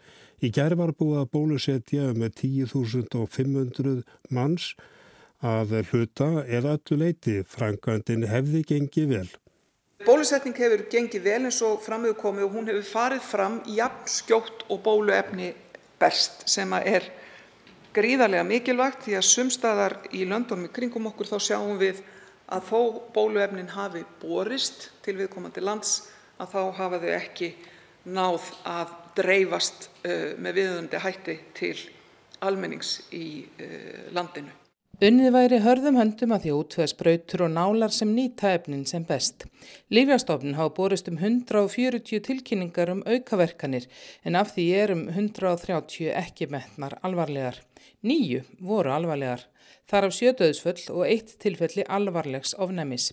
Í 0.42 0.50
gerð 0.50 0.82
var 0.82 0.94
búið 0.98 1.20
að 1.20 1.30
bólusetja 1.38 2.08
með 2.18 2.34
10.500 2.42 4.02
manns 4.34 4.72
að 5.42 5.74
hluta 5.90 6.44
eða 6.46 6.76
öllu 6.78 6.98
leiti. 7.02 7.40
Frankandin 7.42 8.26
hefði 8.30 8.62
gengið 8.68 9.08
vel. 9.10 9.28
Bólusetning 10.02 10.56
hefur 10.58 10.86
gengið 10.90 11.22
vel 11.22 11.40
eins 11.46 11.60
og 11.62 11.82
framöðu 11.84 12.16
komið 12.18 12.46
og 12.48 12.54
hún 12.56 12.70
hefur 12.70 12.86
farið 12.88 13.26
fram 13.26 13.58
jafn 13.70 14.08
skjótt 14.10 14.64
og 14.70 14.80
bóluefni 14.82 15.52
berst 16.00 16.42
sem 16.50 16.72
er 16.80 17.06
gríðarlega 17.94 18.42
mikilvægt 18.48 19.04
því 19.06 19.18
að 19.18 19.28
sumstaðar 19.28 19.94
í 20.10 20.24
löndunum 20.26 20.66
í 20.66 20.72
kringum 20.74 21.06
okkur 21.12 21.30
þá 21.30 21.36
sjáum 21.46 21.78
við 21.78 22.00
að 22.52 22.66
þó 22.70 22.80
bóluefnin 23.14 23.70
hafi 23.76 24.02
borist 24.22 24.88
til 25.04 25.16
viðkomandi 25.20 25.62
lands 25.62 26.08
að 26.40 26.56
þá 26.56 26.62
hafa 26.80 27.02
þau 27.04 27.12
ekki 27.18 27.52
náð 28.10 28.48
að 28.66 28.96
dreifast 29.20 29.86
uh, 30.02 30.32
með 30.40 30.58
viðöndi 30.58 31.02
hætti 31.04 31.38
til 31.54 31.76
almennings 32.42 32.96
í 33.14 33.44
uh, 33.44 34.10
landinu. 34.16 34.61
Unnið 35.02 35.32
væri 35.34 35.56
hörðum 35.58 35.96
höndum 35.98 36.30
að 36.30 36.44
því 36.44 36.50
útveða 36.54 36.90
spröytur 36.92 37.42
og 37.42 37.48
nálar 37.50 37.90
sem 37.90 38.10
nýta 38.14 38.52
efnin 38.54 38.84
sem 38.86 39.02
best. 39.02 39.48
Lífjastofnun 39.90 40.54
hafa 40.54 40.70
borist 40.76 41.08
um 41.10 41.16
140 41.18 42.20
tilkynningar 42.28 42.92
um 42.92 43.00
aukaverkanir 43.02 43.88
en 44.22 44.38
af 44.38 44.52
því 44.54 44.66
er 44.78 44.92
um 44.94 45.02
130 45.10 46.12
ekki 46.20 46.46
metnar 46.54 46.94
alvarlegar. 47.02 47.58
Níu 48.06 48.44
voru 48.62 48.94
alvarlegar. 48.94 49.42
Þar 49.90 50.06
af 50.06 50.14
sjödöðsföll 50.16 50.84
og 50.94 51.02
eitt 51.04 51.34
tilfelli 51.42 51.82
alvarlegs 51.96 52.54
ofnæmis. 52.54 53.10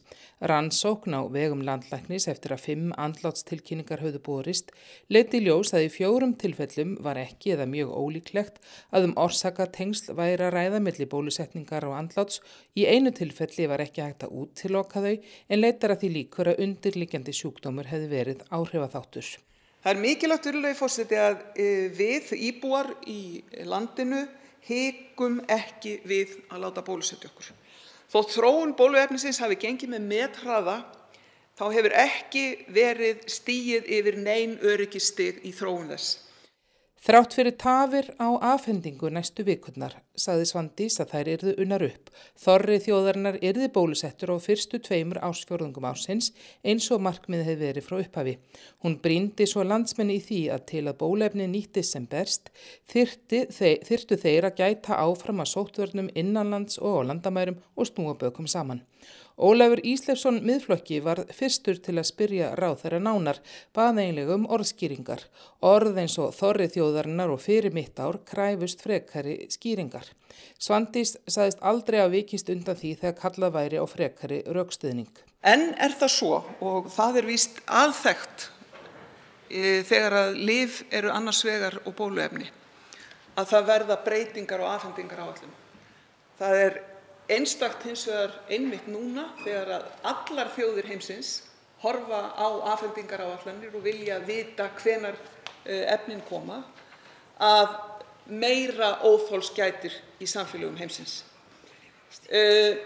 Rannsókn 0.52 1.18
á 1.18 1.22
vegum 1.34 1.64
landlæknis 1.68 2.30
eftir 2.32 2.54
að 2.56 2.64
fimm 2.68 2.94
andlátstilkynningar 2.96 4.04
höfðu 4.04 4.22
borist 4.28 4.72
leiti 5.12 5.42
ljós 5.44 5.74
að 5.74 5.88
í 5.88 5.92
fjórum 5.98 6.38
tilfellum 6.40 6.96
var 7.04 7.20
ekki 7.20 7.56
eða 7.58 7.68
mjög 7.74 7.92
ólíklegt 8.00 8.62
að 8.96 9.10
um 9.10 9.18
orsaka 9.26 9.68
tengsl 9.76 10.16
væri 10.16 10.48
að 10.48 10.56
ræða 10.56 10.80
millir 10.86 11.12
bólusetningar 11.12 11.90
og 11.90 11.98
andláts. 12.00 12.40
Í 12.80 12.88
einu 12.88 13.12
tilfelli 13.12 13.68
var 13.68 13.84
ekki 13.84 14.06
hægt 14.06 14.24
að 14.28 14.40
úttiloka 14.46 15.04
þau 15.04 15.16
en 15.16 15.62
leitar 15.62 15.96
að 15.96 16.06
því 16.06 16.16
líkur 16.16 16.54
að 16.54 16.66
undirlikjandi 16.68 17.36
sjúkdómur 17.36 17.92
hefði 17.92 18.12
verið 18.14 18.48
áhrifaþáttur. 18.50 19.36
Það 19.80 19.94
er 19.94 20.02
mikilvægt 20.04 20.48
virðulegi 20.50 20.76
fórseti 20.76 21.18
að 21.20 21.38
eh, 21.56 21.86
við 21.96 22.34
íbúar 22.36 22.90
í 23.08 23.40
landinu 23.64 24.26
hikum 24.68 25.40
ekki 25.48 26.00
við 26.08 26.38
að 26.50 26.64
láta 26.66 26.84
bólusetja 26.86 27.30
okkur. 27.32 27.52
Þótt 28.10 28.34
þróun 28.34 28.74
bóluefnisins 28.78 29.40
hafi 29.44 29.60
gengið 29.62 29.94
með 29.94 30.08
methraða 30.10 30.78
þá 31.60 31.66
hefur 31.76 31.96
ekki 32.02 32.46
verið 32.74 33.22
stíið 33.30 33.90
yfir 34.00 34.18
nein 34.24 34.58
öryggisstig 34.66 35.44
í 35.46 35.54
þróun 35.54 35.92
þess. 35.94 36.29
Þrátt 37.00 37.36
fyrir 37.38 37.56
tafir 37.56 38.08
á 38.20 38.28
afhendingu 38.54 39.08
næstu 39.08 39.46
vikurnar 39.48 39.94
saði 40.20 40.44
Svandís 40.50 40.98
að 41.00 41.14
þær 41.14 41.30
yrðu 41.34 41.54
unnar 41.64 41.86
upp. 41.86 42.10
Þorri 42.44 42.80
þjóðarinnar 42.84 43.38
yrði 43.40 43.70
bólusettur 43.78 44.34
á 44.36 44.38
fyrstu 44.44 44.82
tveimur 44.84 45.22
ásfjörðungum 45.24 45.88
ársins 45.88 46.34
eins 46.60 46.90
og 46.92 47.00
markmið 47.06 47.46
hefði 47.48 47.70
verið 47.70 47.88
frá 47.88 47.98
upphafi. 48.02 48.36
Hún 48.84 49.00
bríndi 49.00 49.48
svo 49.48 49.64
landsmenni 49.64 50.20
í 50.20 50.26
því 50.26 50.42
að 50.58 50.66
til 50.74 50.84
að 50.92 51.00
bólefni 51.00 51.48
nýttist 51.48 51.96
sem 51.96 52.10
berst 52.12 52.52
þyrtu 52.92 53.46
þeir, 53.48 54.20
þeir 54.20 54.50
að 54.50 54.60
gæta 54.60 55.00
áfram 55.00 55.40
að 55.40 55.54
sóttvörnum 55.54 56.12
innanlands 56.20 56.84
og 56.84 57.06
landamærum 57.08 57.64
og 57.80 57.88
snúa 57.88 58.20
bökum 58.20 58.52
saman. 58.52 58.84
Ólafur 59.40 59.80
Íslefsson 59.88 60.42
miðflokki 60.44 60.98
var 61.00 61.22
fyrstur 61.32 61.78
til 61.80 61.94
að 61.96 62.10
spyrja 62.10 62.50
ráð 62.60 62.82
þeirra 62.82 62.98
nánar, 63.06 63.38
baðeinlega 63.76 64.36
um 64.36 64.48
orðskýringar. 64.52 65.22
Orð 65.64 66.02
eins 66.02 66.18
og 66.20 66.34
þorri 66.36 66.68
þjóðarinnar 66.74 67.32
og 67.32 67.40
fyrir 67.40 67.72
mitt 67.72 68.02
ár 68.04 68.20
kræfust 68.28 68.84
frekari 68.84 69.38
skýringar. 69.48 70.12
Svandís 70.60 71.16
saðist 71.24 71.64
aldrei 71.64 72.02
að 72.04 72.18
vikist 72.18 72.52
undan 72.52 72.76
því 72.76 72.94
þegar 73.00 73.18
kallað 73.22 73.56
væri 73.56 73.80
á 73.80 73.86
frekari 73.88 74.42
raukstuðning. 74.44 75.24
En 75.48 75.70
er 75.80 75.96
það 75.96 76.16
svo 76.18 76.44
og 76.60 76.92
það 76.92 77.22
er 77.22 77.32
víst 77.32 77.64
aðþægt 77.64 78.50
e, 79.48 79.82
þegar 79.88 80.20
að 80.26 80.44
liv 80.52 80.82
eru 80.92 81.16
annars 81.16 81.46
vegar 81.48 81.80
og 81.86 81.96
bóluefni 81.96 82.52
að 83.40 83.52
það 83.54 83.68
verða 83.72 84.02
breytingar 84.04 84.68
og 84.68 84.74
afhendingar 84.76 85.24
á 85.24 85.32
allum. 85.32 85.58
Það 86.40 86.62
er 86.66 86.82
einstakt 87.30 87.86
hins 87.86 88.08
vegar 88.10 88.34
einmitt 88.50 88.88
núna 88.90 89.30
þegar 89.44 89.86
allar 90.08 90.52
þjóðir 90.56 90.90
heimsins 90.90 91.34
horfa 91.84 92.22
á 92.36 92.48
afhendingaráætlanir 92.74 93.76
og 93.76 93.84
vilja 93.86 94.20
vita 94.26 94.70
hvenær 94.82 95.16
eh, 95.66 95.86
efnin 95.94 96.22
koma 96.28 96.64
að 97.40 97.76
meira 98.30 98.98
óþols 99.08 99.54
gætir 99.56 99.94
í 100.20 100.28
samfélögum 100.28 100.78
heimsins. 100.78 101.24
Eh, 102.30 102.78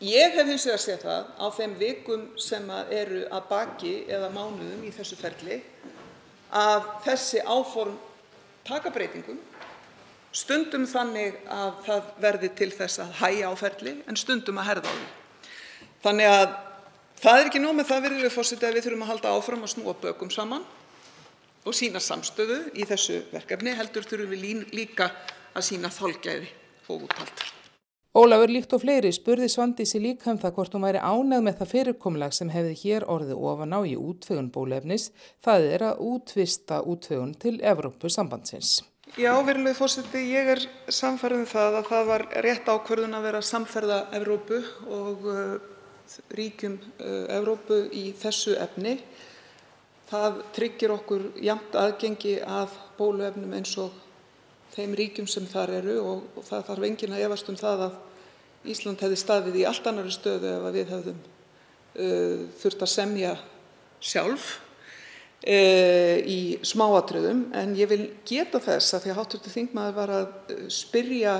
ég 0.00 0.34
hef 0.34 0.48
hins 0.48 0.66
vegar 0.66 0.82
séð 0.82 1.04
það 1.04 1.28
á 1.36 1.46
þeim 1.58 1.76
vikum 1.82 2.26
sem 2.40 2.70
eru 2.88 3.24
að 3.28 3.48
baki 3.50 3.94
eða 4.08 4.32
mánuðum 4.34 4.86
í 4.86 4.94
þessu 4.94 5.18
ferli 5.20 5.60
að 6.54 6.88
þessi 7.04 7.42
áform 7.44 7.98
taka 8.64 8.92
breytingum 8.94 9.40
stundum 10.34 10.86
þannig 10.90 11.36
að 11.52 11.74
það 11.86 12.08
verði 12.24 12.50
til 12.58 12.70
þess 12.74 13.02
að 13.04 13.12
hægja 13.20 13.50
á 13.50 13.54
ferli 13.58 13.94
en 14.10 14.18
stundum 14.18 14.58
að 14.58 14.68
herða 14.70 14.90
á 14.90 14.94
því. 14.94 15.06
Þannig 16.04 16.30
að 16.30 16.46
það 17.22 17.40
er 17.40 17.50
ekki 17.50 17.62
nóg 17.62 17.76
með 17.78 17.90
það, 17.90 18.04
virðulegur 18.06 18.34
forseti, 18.34 18.66
að 18.66 18.78
við 18.78 18.86
þurfum 18.88 19.04
að 19.06 19.12
halda 19.12 19.34
áfram 19.38 19.64
að 19.64 19.74
snúa 19.76 19.96
bökum 20.02 20.32
saman 20.34 20.66
og 21.64 21.76
sína 21.76 22.02
samstöðu 22.02 22.60
í 22.76 22.86
þessu 22.88 23.22
verkefni, 23.32 23.72
heldur 23.78 24.04
þurfum 24.04 24.34
við 24.34 24.64
líka 24.74 25.10
að 25.54 25.68
sína 25.70 25.92
þolgæði 25.94 26.50
og 26.90 27.06
úthald. 27.06 27.44
Ólafur 28.14 28.52
líkt 28.52 28.74
og 28.76 28.82
fleiri 28.84 29.10
spurði 29.10 29.48
Svandísi 29.50 29.98
líka 29.98 30.30
um 30.30 30.38
það 30.38 30.52
hvort 30.54 30.76
hún 30.76 30.84
væri 30.86 31.00
ánægð 31.02 31.46
með 31.48 31.56
það 31.58 31.72
fyrirkomlag 31.72 32.36
sem 32.36 32.52
hefði 32.54 32.76
hér 32.84 33.08
orðið 33.10 33.42
ofan 33.50 33.74
á 33.74 33.80
í 33.82 33.96
útvegun 33.98 34.52
bólefnis, 34.54 35.08
það 35.42 35.68
er 35.74 35.86
að 35.88 36.02
útvista 36.12 36.82
útvegun 36.86 37.34
til 37.42 37.56
Evrópu 37.58 38.12
virðulegi 39.46 39.78
forseti, 39.78 40.20
ég 40.34 40.48
er 40.50 40.60
sannfærð 40.90 41.36
um 41.36 41.44
að 41.46 41.76
það 41.86 42.08
var 42.08 42.22
rétt 42.42 42.66
ákvörðun 42.66 43.14
að 43.14 43.26
vera 43.28 43.42
samferða 43.46 43.98
Evrópu 44.18 44.58
og 44.90 45.28
uh, 45.30 45.52
ríkjum 46.34 46.74
uh, 46.98 47.28
Evrópu 47.36 47.78
í 47.94 48.08
þessu 48.18 48.56
efni. 48.58 48.96
Það 50.10 50.40
tryggir 50.56 50.96
okkur 50.96 51.28
jafnt 51.38 51.78
aðgengi 51.78 52.40
að 52.42 52.74
bóluefnum 52.98 53.54
eins 53.54 53.76
og 53.78 53.94
þeim 54.74 54.98
ríkjum 54.98 55.30
sem 55.30 55.46
þar 55.46 55.76
eru 55.78 55.96
og, 56.02 56.42
það 56.50 56.66
þarf 56.72 56.88
enginn 56.90 57.14
að 57.14 57.24
efast 57.28 57.54
um 57.54 57.60
það 57.62 57.86
að 57.86 58.02
Ísland 58.74 58.98
hefði 58.98 59.20
staðið 59.20 59.60
í 59.60 59.66
allt 59.68 59.86
annari 59.86 60.10
stöðu 60.10 60.50
ef 60.56 60.68
við 60.74 60.90
hefðum 60.90 61.22
uh, 61.22 62.46
þurft 62.58 62.82
að 62.82 62.94
semja 62.98 63.34
sjálf 64.02 64.56
Eh, 64.56 64.73
í 65.44 66.38
smáatriðum. 66.64 67.48
En 67.56 67.74
ég 67.76 67.90
vil 67.90 68.06
geta 68.26 68.60
þess, 68.62 68.94
af 68.96 69.04
því 69.04 69.12
að 69.12 69.18
hv. 69.20 69.50
þingmaður 69.52 69.98
var 69.98 70.12
að 70.18 70.54
eh, 70.54 70.62
spyrja 70.72 71.34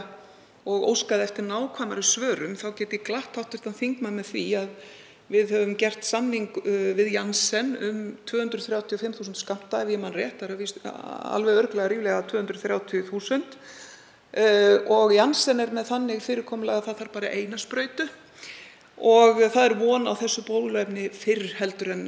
og 0.65 0.85
óskaði 0.93 1.25
eftir 1.27 1.47
nákvæmari 1.49 2.05
svörum, 2.05 2.57
þá 2.57 2.69
get 2.77 2.93
ég 2.97 3.07
glatt 3.07 3.37
hv. 3.37 3.73
þingmann 3.73 4.19
með 4.21 4.31
því 4.33 4.45
að 4.61 4.69
við 5.33 5.55
höfum 5.57 5.73
gert 5.81 6.05
samning 6.05 6.51
eh, 6.65 6.91
við 6.99 7.15
Janssen 7.15 7.73
um 7.81 8.03
235.000 8.29 9.41
skammta, 9.41 9.81
ef 9.81 9.95
ég 9.95 10.03
man 10.03 10.13
rétt, 10.13 10.43
það 10.43 10.53
er 10.53 10.93
alveg 11.33 11.63
örugglega 11.63 11.89
ríflega 11.93 12.21
230.000, 12.29 13.57
og 14.91 15.13
Janssen 15.15 15.61
er 15.63 15.71
með 15.71 15.93
þannig 15.93 16.23
fyrirkomulag 16.25 16.81
að 16.81 16.89
það 16.89 16.97
þarf 17.01 17.13
bara 17.15 17.29
eina 17.31 17.59
sprautu 17.63 18.09
og 18.99 19.39
það 19.45 19.61
er 19.69 19.75
von 19.79 20.09
á 20.11 20.13
þessu 20.19 20.43
bóluefni 20.43 21.05
fyrr 21.15 21.53
heldur 21.61 21.93
en 21.95 22.03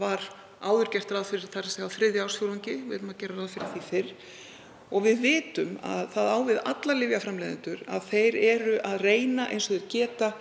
var 0.00 0.24
áður 0.60 0.92
gert 0.92 1.12
ráð 1.14 1.26
fyrir, 1.30 1.50
þar 1.50 1.66
að 1.66 1.74
segja 1.74 1.88
á 1.88 1.94
þriðja 1.96 2.24
ársfjórðungi, 2.26 2.76
við 2.86 2.96
erum 2.98 3.12
að 3.12 3.20
gera 3.22 3.36
ráð 3.38 3.50
fyrir 3.54 3.72
því 3.74 3.82
fyrr, 3.88 4.14
og 4.90 5.04
við 5.06 5.20
vitum 5.24 5.74
að 5.86 6.06
það 6.14 6.30
á 6.30 6.38
við 6.50 6.62
alla 6.72 6.96
lyfjaframleiðendur 7.00 7.84
að 7.86 8.08
þeir 8.10 8.38
eru 8.50 8.78
að 8.84 9.04
reyna 9.06 9.48
eins 9.50 9.68
og 9.68 9.76
þeir 9.76 9.90
geta 9.94 10.32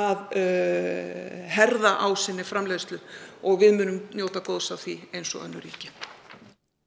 að 0.00 0.22
uh, 0.38 1.40
herða 1.50 1.96
á 1.98 2.08
sinni 2.14 2.46
framleiðslu 2.46 3.00
og 3.42 3.60
við 3.60 3.76
munum 3.80 4.00
njóta 4.14 4.42
góðs 4.46 4.70
af 4.74 4.84
því 4.86 5.00
eins 5.12 5.34
og 5.34 5.44
önnur 5.48 5.66
ríki. 5.66 5.90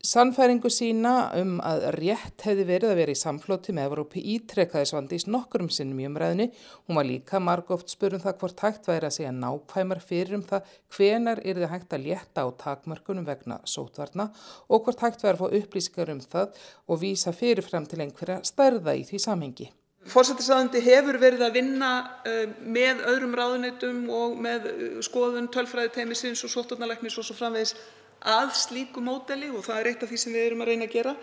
Sannfæringu 0.03 0.67
sína 0.67 1.11
um 1.39 1.61
að 1.63 1.85
rétt 1.95 2.43
hefði 2.43 2.63
verið 2.67 2.89
að 2.91 2.97
vera 2.99 3.13
í 3.13 3.19
samflóti 3.21 3.71
með 3.71 3.85
Evrópi 3.87 4.23
ítrekkaði 4.33 4.89
Svandís 4.89 5.23
nokkurum 5.31 5.69
sinnum 5.71 6.01
í 6.03 6.07
umræðinu. 6.09 6.49
Hún 6.89 6.99
var 6.99 7.07
líka 7.07 7.39
margóft 7.39 7.93
spurum 7.93 8.19
það 8.19 8.35
hvort 8.41 8.63
hægt 8.65 8.89
væri 8.91 9.07
að 9.07 9.15
segja 9.15 9.31
nákvæmar 9.37 10.01
fyrir 10.03 10.35
um 10.35 10.43
það 10.49 10.73
hvenar 10.97 11.39
er 11.39 11.61
þið 11.61 11.71
hægt 11.71 11.95
að 11.95 12.03
létta 12.09 12.43
á 12.43 12.47
takmörkunum 12.65 13.29
vegna 13.31 13.61
sótvarna 13.63 14.27
og 14.67 14.83
hvort 14.83 15.05
hægt 15.07 15.23
væri 15.23 15.37
að 15.37 15.45
fá 15.45 15.57
upplýsingar 15.61 16.13
um 16.17 16.21
það 16.35 16.59
og 16.83 17.01
vísa 17.05 17.31
fyrirfram 17.39 17.87
til 17.87 18.03
einhverja 18.03 18.41
stærða 18.43 18.99
í 18.99 19.07
því 19.07 19.23
samhengi. 19.23 19.71
Fórsættisraðandi 20.03 20.83
hefur 20.83 21.15
verið 21.15 21.47
að 21.47 21.59
vinna 21.61 21.95
uh, 22.27 22.45
með 22.59 23.05
öðrum 23.07 23.39
ráðunitum 23.39 24.05
og 24.11 24.35
með 24.35 24.67
uh, 24.67 24.95
skoðun 24.99 25.47
tölfræði 25.47 25.95
teimisins 26.01 26.43
og 26.43 26.51
sótvarnalæknis 26.51 27.15
og 27.21 27.23
svo 27.23 27.39
framvegis 27.39 27.77
að 28.23 28.53
slíku 28.55 29.01
módeli 29.03 29.49
og 29.51 29.65
það 29.65 29.79
er 29.79 29.89
eitt 29.91 30.03
af 30.05 30.11
því 30.11 30.19
sem 30.21 30.35
við 30.35 30.45
erum 30.47 30.63
að 30.63 30.71
reyna 30.71 30.87
að 30.87 30.95
gera. 30.95 31.13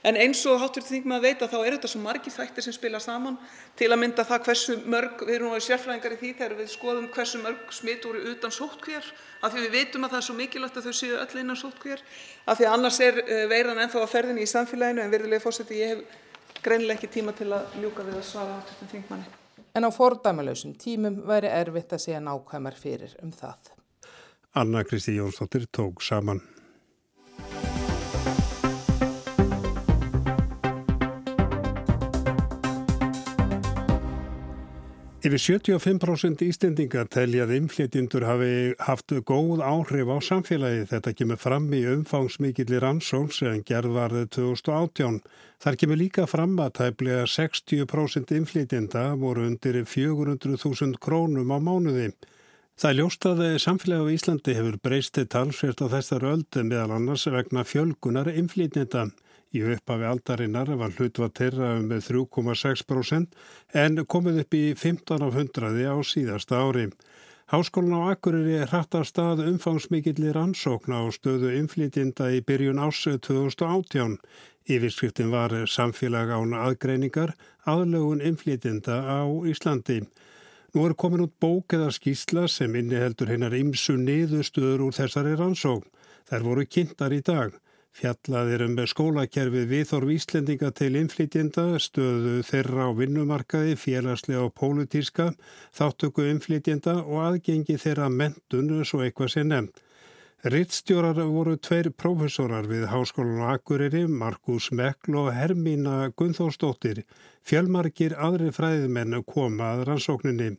En 0.00 0.16
eins 0.16 0.40
og 0.48 0.62
hv. 0.62 0.80
þingmaður 0.80 1.24
veit 1.26 1.42
þá 1.44 1.56
eru 1.58 1.76
þetta 1.76 1.88
svo 1.92 2.00
margir 2.00 2.32
þættir 2.32 2.64
sem 2.64 2.72
spila 2.72 3.00
saman, 3.04 3.36
til 3.76 3.90
að 3.92 4.00
mynda 4.00 4.24
það 4.24 4.46
hversu 4.46 4.76
mörg, 4.88 5.24
við 5.28 5.34
erum 5.34 5.56
sérfræðingar 5.60 6.14
í 6.14 6.20
því 6.20 6.30
þegar 6.38 6.54
við 6.56 6.70
skoðum 6.72 7.08
hversu 7.12 7.40
mörg 7.42 7.74
smitt 7.76 8.06
voru 8.08 8.22
utan 8.32 8.54
sóttkvíar, 8.56 9.10
af 9.44 9.52
því 9.52 9.64
við 9.66 9.74
vitum 9.76 10.06
að 10.06 10.14
það 10.14 10.20
er 10.22 10.26
svo 10.28 10.36
mikilvægt 10.38 10.78
að 10.80 10.88
þau 10.88 10.96
séu 11.00 11.18
öll 11.20 11.42
innan 11.42 11.60
sóttkvíar, 11.60 12.04
af 12.46 12.60
því 12.60 12.70
annars 12.70 13.00
er 13.04 13.20
eh, 13.26 13.44
veiran 13.52 13.82
ennþá 13.84 14.04
á 14.04 14.08
ferðinni 14.08 14.46
í 14.46 14.48
samfélaginu. 14.48 15.04
En 15.04 15.12
virðulegi 15.12 15.44
forseti, 15.44 15.82
ég 15.82 15.92
hef 15.92 16.62
greinilega 16.64 16.96
ekki 16.96 17.12
tíma 17.18 17.36
til 17.36 17.50
að 17.52 17.76
ljúka 17.82 18.06
við 18.08 18.22
að 18.22 18.24
svara 18.30 18.56
hv. 18.62 18.88
þingmanni. 18.94 19.36
En 19.76 19.84
á 19.84 19.90
fordæmalösum 19.92 20.72
tímum 20.80 21.20
væri 21.28 21.52
erfitt 21.52 21.92
að 21.92 22.06
segja 22.06 22.24
nákvæmar 22.24 22.80
fyrir 22.80 23.12
um 23.20 23.36
það. 23.36 23.79
Anna 24.52 24.82
Kristi 24.82 25.14
Jónsdóttir 25.14 25.64
tók 25.70 26.00
saman. 26.00 26.42
Yfir 35.20 35.38
75% 35.38 36.40
ístendingar 36.42 37.04
telja 37.12 37.44
að 37.44 37.50
inflytjendur 37.58 38.24
hafi 38.24 38.54
haft 38.80 39.12
góð 39.28 39.60
áhrif 39.60 40.10
á 40.10 40.16
samfélagi. 40.18 40.86
Þetta 40.88 41.12
kemur 41.12 41.38
fram 41.38 41.68
í 41.76 41.84
umfangsmikillir 41.92 42.86
ansóns 42.88 43.42
en 43.44 43.60
gerðvarðið 43.68 44.26
2018. 44.38 45.20
Þar 45.60 45.78
kemur 45.84 46.00
líka 46.00 46.26
fram 46.26 46.56
að 46.64 46.72
tæplega 46.80 47.28
60% 47.28 48.34
inflytjenda 48.34 49.04
voru 49.20 49.44
undir 49.46 49.82
400.000 49.84 50.98
krónum 50.98 51.52
á 51.52 51.58
mánuði. 51.60 52.10
Það 52.80 52.88
er 52.88 52.96
ljóst 52.96 53.26
að 53.28 53.40
samfélagi 53.60 54.00
á 54.08 54.12
Íslandi 54.14 54.52
hefur 54.56 54.76
breystið 54.80 55.26
talsvert 55.34 55.82
á 55.84 55.86
þessar 55.92 56.22
öldu 56.30 56.62
meðal 56.64 56.94
annars 56.96 57.26
vegna 57.28 57.60
fjölgunar 57.68 58.30
inflýtnenda. 58.32 59.02
Í 59.52 59.60
upphafi 59.74 60.06
aldarinnar 60.08 60.70
var 60.80 60.94
hlutvað 60.96 61.34
terra 61.36 61.74
um 61.76 61.90
3,6% 61.92 63.36
en 63.82 64.00
komið 64.14 64.38
upp 64.44 64.56
í 64.56 64.62
15 64.72 65.26
af 65.26 65.36
100 65.42 65.92
á 65.92 65.96
síðasta 66.00 66.62
ári. 66.64 66.86
Háskólan 67.52 68.00
á 68.00 68.16
Akureyri 68.16 68.64
hratt 68.64 68.96
af 68.96 69.04
stað 69.10 69.44
umfangsmikillir 69.44 70.40
ansókna 70.40 71.04
á 71.04 71.12
stöðu 71.12 71.52
inflýtjenda 71.60 72.30
í 72.32 72.40
byrjun 72.40 72.80
ás 72.80 73.04
2018. 73.04 74.16
Yfirskriftin 74.72 75.28
var 75.28 75.52
samfélag 75.68 76.32
án 76.32 76.56
aðgreiningar 76.56 77.36
aðlögun 77.68 78.24
inflýtjenda 78.24 79.02
á 79.04 79.28
Íslandi. 79.44 80.00
Nú 80.70 80.84
er 80.86 80.92
komin 80.94 81.24
út 81.24 81.32
bók 81.42 81.74
eða 81.74 81.88
skísla 81.90 82.44
sem 82.46 82.74
inniheldur 82.78 83.30
hennar 83.32 83.54
ymsu 83.58 83.96
niðurstöður 83.98 84.84
úr 84.84 84.94
þessari 84.94 85.32
rannsók. 85.34 85.88
Þær 86.30 86.44
voru 86.46 86.66
kynntar 86.70 87.14
í 87.16 87.18
dag. 87.26 87.56
Fjallaðir 87.90 88.62
um 88.68 88.76
skólakerfið 88.86 89.66
viðþorf 89.72 90.12
Íslendinga 90.14 90.70
til 90.78 90.92
inflytjenda, 91.00 91.64
stöðu 91.82 92.36
þeirra 92.46 92.86
á 92.86 92.90
vinnumarkaði, 92.94 93.74
félagslega 93.74 94.44
og 94.46 94.54
pólitíska, 94.54 95.32
þáttöku 95.74 96.28
inflytjenda 96.30 97.00
og 97.02 97.18
aðgengi 97.24 97.74
þeirra 97.74 98.06
mentun 98.06 98.70
svo 98.84 99.02
eitthvað 99.02 99.34
sé 99.34 99.42
nefnt. 99.42 99.82
Rittstjórar 100.40 101.18
voru 101.28 101.58
tveir 101.60 101.90
prófessorar 101.92 102.64
við 102.64 102.86
Háskólan 102.88 103.42
Akureyri, 103.52 104.06
Markus 104.08 104.70
Mekl 104.72 105.18
og 105.20 105.26
Hermína 105.36 106.14
Gunþórsdóttir. 106.16 107.02
Fjölmarkir 107.44 108.14
aðri 108.16 108.48
fræðimenn 108.48 109.18
koma 109.28 109.74
að 109.74 109.82
rannsókninni. 109.90 110.54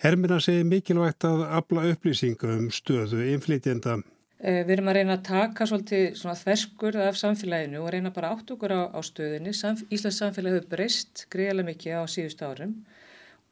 Hermína 0.00 0.38
segir 0.40 0.64
mikilvægt 0.64 1.26
að 1.28 1.42
afla 1.58 1.84
upplýsingu 1.90 2.48
um 2.54 2.70
stöðu 2.72 3.26
inflytjenda. 3.34 3.98
Eh, 4.40 4.62
við 4.64 4.78
erum 4.78 4.88
að 4.88 4.96
reyna 4.96 5.18
að 5.18 5.28
taka 5.28 5.68
svolítið 5.68 6.24
þverskur 6.40 6.98
af 7.10 7.20
samfélaginu 7.20 7.84
og 7.84 7.92
reyna 7.92 8.14
bara 8.16 8.32
átt 8.32 8.54
okkur 8.56 8.72
á, 8.72 8.82
á 8.88 9.00
stöðinni. 9.04 9.52
Samf 9.52 9.84
Íslands 9.92 10.16
samfélag 10.16 10.56
hefur 10.56 10.72
breyst 10.78 11.26
greiðlega 11.28 11.68
mikið 11.68 12.00
á 12.00 12.02
síðust 12.08 12.40
árum 12.40 12.72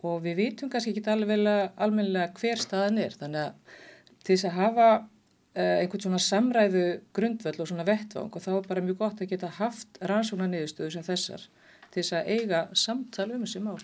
og 0.01 0.25
við 0.25 0.41
vitum 0.41 0.73
kannski 0.73 0.97
ekki 0.97 1.05
alveg 1.13 1.45
almennilega 1.77 2.33
hver 2.41 2.57
staðan 2.57 3.05
er. 3.05 3.21
Þannig 3.21 3.45
að 3.51 3.79
til 4.25 4.33
þess 4.33 4.49
að 4.49 4.61
hafa 4.63 4.91
einhvern 5.55 6.05
svona 6.05 6.21
samræðu 6.23 6.85
grundvöld 7.17 7.63
og 7.63 7.71
svona 7.71 7.87
vettvang 7.89 8.35
og 8.35 8.45
þá 8.45 8.51
er 8.57 8.69
bara 8.69 8.85
mjög 8.85 9.01
gott 9.01 9.23
að 9.23 9.33
geta 9.33 9.55
haft 9.59 9.99
rannsóna 10.01 10.47
niðurstöðu 10.51 10.93
sem 10.95 11.07
þessar 11.07 11.49
til 11.89 12.03
þess 12.03 12.15
að 12.19 12.31
eiga 12.35 12.61
samtal 12.77 13.31
um 13.33 13.47
þessi 13.47 13.63
mál. 13.65 13.81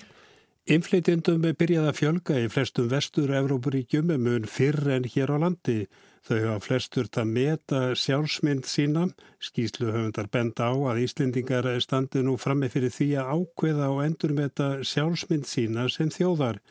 Inflytjendum 0.64 1.44
er 1.44 1.56
byrjað 1.60 1.90
að 1.90 1.98
fjölga 1.98 2.38
í 2.40 2.48
flestum 2.48 2.86
vestur-Európaríkjum 2.88 4.14
mun 4.16 4.46
fyrr 4.48 4.94
en 4.94 5.04
hér 5.04 5.34
á 5.34 5.38
landi. 5.42 5.82
Þau 6.24 6.38
hafa 6.40 6.60
flestur 6.64 7.08
það 7.12 7.32
meta 7.34 7.80
sjálfsmynd 8.00 8.64
sína. 8.64 9.02
Skýslu 9.44 9.90
höfundar 9.92 10.30
benda 10.32 10.70
á 10.70 10.74
að 10.88 11.02
Íslendingar 11.04 11.68
standi 11.84 12.22
nú 12.24 12.38
frammi 12.40 12.70
fyrir 12.72 12.94
því 12.94 13.10
að 13.20 13.34
ákveða 13.36 13.90
og 13.92 14.00
endur 14.06 14.32
meta 14.32 14.70
sjálfsmynd 14.80 15.44
sína 15.44 15.84
sem 15.92 16.08
þjóðar. 16.08 16.62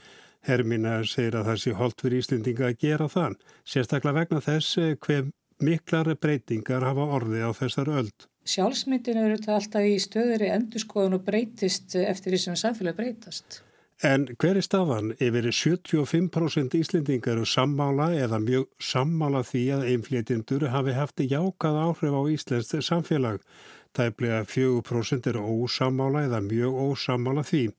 Hermina 0.44 1.00
segir 1.08 1.38
að 1.40 1.50
það 1.52 1.62
sé 1.64 1.74
holdt 1.80 2.04
fyrir 2.04 2.24
Íslendinga 2.24 2.70
að 2.70 2.80
gera 2.84 3.08
þann, 3.12 3.38
sérstaklega 3.64 4.20
vegna 4.20 4.44
þess 4.44 4.78
eh, 4.82 4.96
hver 5.00 5.30
miklar 5.64 6.10
breytingar 6.20 6.84
hafa 6.84 7.10
orði 7.18 7.44
á 7.48 7.52
þessar 7.56 7.92
öld. 8.02 8.28
Sjálfsmyndin 8.44 9.22
eru 9.22 9.38
þetta 9.38 9.54
alltaf 9.56 9.86
í 9.88 10.00
stöðuri 10.04 10.50
endurskoðun 10.52 11.20
og 11.20 11.24
breytist 11.28 11.96
eh, 11.96 12.10
eftir 12.12 12.36
því 12.36 12.42
sem 12.44 12.60
samfélag 12.60 12.98
breytast. 13.00 13.62
En 14.04 14.26
hver 14.36 14.58
er 14.60 14.66
stafan? 14.66 15.14
Yfir 15.24 15.46
75% 15.48 16.74
Íslendingar 16.76 17.38
eru 17.38 17.46
sammála 17.48 18.10
eða 18.20 18.42
mjög 18.44 18.66
sammála 18.84 19.46
því 19.48 19.62
að 19.78 19.86
einflétindur 19.94 20.66
hafi 20.74 20.96
haft 20.98 21.24
jákað 21.24 21.80
áhrif 21.86 22.18
á 22.20 22.22
Íslands 22.34 22.74
samfélag. 22.84 23.40
Tæplega 23.96 24.42
4% 24.50 25.30
eru 25.32 25.46
ósammála 25.46 26.26
eða 26.28 26.42
mjög 26.44 26.82
ósammála 26.90 27.46
því. 27.48 27.70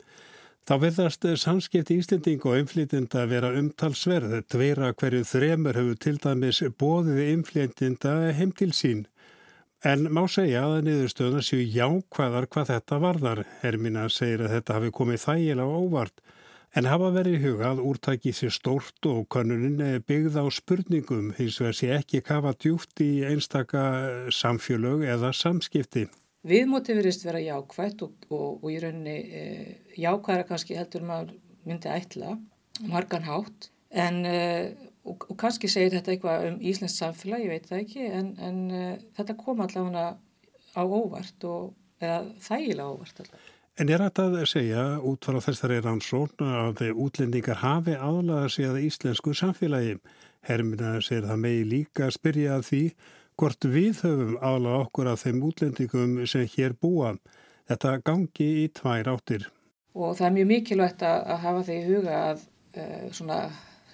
Þá 0.64 0.78
verðast 0.80 1.26
samskipti 1.42 1.98
Íslending 2.00 2.44
og 2.48 2.54
einflýtinda 2.56 3.26
vera 3.28 3.50
umtalsverð. 3.52 4.38
Tveira 4.48 4.94
hverju 4.96 5.26
þremur 5.28 5.76
hefur 5.76 5.98
til 6.00 6.14
dæmis 6.24 6.62
bóðið 6.80 7.20
einflýtinda 7.26 8.14
heim 8.38 8.54
til 8.56 8.70
sín. 8.72 9.02
En 9.84 10.06
má 10.08 10.22
segja 10.24 10.62
að 10.64 10.86
niðurstöðuna 10.86 11.44
séu 11.44 11.60
jákvæðar 11.68 12.48
hvað 12.48 12.72
þetta 12.72 13.02
varðar. 13.04 13.44
Hermina 13.60 14.06
segir 14.08 14.46
að 14.46 14.56
þetta 14.56 14.78
hafi 14.78 14.92
komið 14.96 15.22
þægilega 15.26 15.84
óvart. 15.84 16.24
En 16.72 16.88
hafa 16.88 17.12
verið 17.12 17.36
í 17.36 17.44
huga 17.44 17.74
að 17.74 17.84
úrtækið 17.84 18.40
sé 18.40 18.52
stórt 18.56 19.12
og 19.12 19.28
konunin 19.28 20.00
byggð 20.08 20.40
á 20.40 20.44
spurningum 20.48 21.34
hins 21.36 21.60
vegar 21.60 21.76
sé 21.76 21.92
ekki 22.00 22.24
kafa 22.24 22.56
djúft 22.56 23.04
í 23.04 23.12
einstaka 23.28 23.84
samfjölög 24.32 25.04
eða 25.12 25.36
samskipti. 25.36 26.08
Viðmótið 26.44 26.98
verist 27.00 27.24
vera 27.24 27.40
jákvægt 27.40 28.02
og, 28.04 28.16
og, 28.28 28.58
og 28.60 28.66
í 28.72 28.80
rauninni 28.82 29.14
e, 29.24 29.44
jákvæðara 29.96 30.44
kannski 30.48 30.76
heldur 30.76 31.06
maður 31.08 31.38
myndi 31.64 31.88
ætla, 31.88 32.34
margan 32.90 33.24
hátt, 33.24 33.70
en 33.94 34.20
e, 34.28 34.42
og, 35.08 35.24
og 35.30 35.38
kannski 35.40 35.70
segir 35.72 35.96
þetta 35.96 36.12
eitthvað 36.12 36.46
um 36.50 36.60
Íslands 36.60 36.98
samfélag, 37.00 37.46
ég 37.46 37.54
veit 37.54 37.70
það 37.70 37.80
ekki, 37.86 38.04
en, 38.20 38.30
en 38.44 38.60
e, 38.68 38.84
þetta 39.16 39.38
kom 39.40 39.64
allavega 39.64 40.06
á 40.76 40.82
óvart 40.84 41.48
og 41.48 41.72
eða 42.04 42.20
þægilega 42.44 42.92
óvart 42.92 43.24
allavega. 43.24 43.50
En 43.74 43.90
er 43.90 44.04
þetta 44.04 44.28
að 44.28 44.44
segja 44.46 44.82
út 45.02 45.26
frá 45.26 45.40
þessari 45.42 45.80
rannsón 45.82 46.44
að 46.46 46.84
útlendingar 46.92 47.58
hafi 47.58 47.96
aðlaða 47.96 48.52
sig 48.52 48.68
að 48.68 48.84
íslensku 48.86 49.34
samfélagi? 49.34 49.96
Hermina 50.44 50.98
segir 51.02 51.24
það 51.26 51.40
megi 51.42 51.64
líka 51.72 52.06
að 52.06 52.16
spyrja 52.18 52.58
að 52.58 52.66
því 52.68 52.82
hvort 53.40 53.66
við 53.66 54.02
höfum 54.04 54.38
aðla 54.44 54.78
okkur 54.84 55.10
af 55.10 55.24
þeim 55.24 55.42
útlendingum 55.48 56.16
sem 56.30 56.46
hér 56.54 56.76
búa. 56.80 57.14
Þetta 57.70 57.98
gangi 58.04 58.48
í 58.64 58.66
tvær 58.76 59.14
áttir. 59.14 59.48
Og 59.94 60.16
það 60.18 60.26
er 60.26 60.34
mjög 60.38 60.50
mikilvægt 60.50 61.06
að 61.06 61.38
hafa 61.44 61.62
þeir 61.68 61.78
í 61.78 61.88
huga 61.88 62.20
að 62.32 62.44
uh, 62.76 63.08
svona 63.14 63.40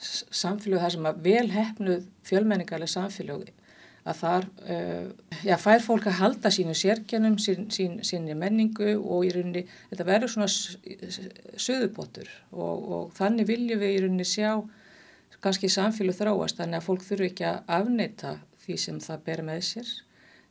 samfélag 0.01 0.85
þar 0.85 0.95
sem 0.95 1.09
að 1.11 1.25
velhefnuð 1.27 2.05
fjölmenningarlega 2.27 2.95
samfélag 2.95 3.51
að 4.09 4.17
þar 4.17 4.47
uh, 4.65 5.09
já, 5.45 5.55
fær 5.61 5.85
fólk 5.85 6.09
að 6.09 6.19
halda 6.23 6.53
sínu 6.55 6.75
sérkjönum, 6.79 7.37
sín, 7.43 7.69
sín, 7.75 7.99
sínni 8.07 8.37
menningu 8.39 8.95
og 8.97 9.27
í 9.29 9.33
rauninni 9.35 9.67
þetta 9.91 10.07
verður 10.09 10.33
svona 10.33 10.49
söðubotur 11.61 12.31
og, 12.51 12.77
og 12.81 13.11
þannig 13.19 13.51
viljum 13.53 13.83
við 13.83 13.97
í 13.97 14.05
rauninni 14.07 14.29
sjá 14.29 14.55
kannski 15.41 15.71
samfélag 15.73 16.17
þráast 16.17 16.61
þannig 16.61 16.81
að 16.81 16.89
fólk 16.89 17.05
þurfu 17.05 17.29
ekki 17.29 17.47
að 17.49 17.75
afneita 17.77 18.33
því 18.65 18.79
sem 18.85 19.03
það 19.03 19.27
ber 19.27 19.45
með 19.51 19.67
sér 19.71 19.91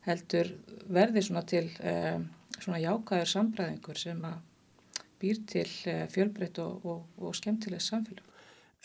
heldur 0.06 0.54
verði 0.88 1.22
svona 1.24 1.42
til 1.48 1.66
uh, 1.84 2.20
svona 2.58 2.80
jákaður 2.80 3.32
sambræðingur 3.34 4.00
sem 4.00 4.20
að 4.24 4.38
býr 5.20 5.40
til 5.48 5.66
uh, 5.90 6.04
fjölbreytt 6.12 6.60
og, 6.64 6.84
og, 6.86 7.00
og 7.20 7.36
skemmtileg 7.36 7.82
samfélag. 7.84 8.24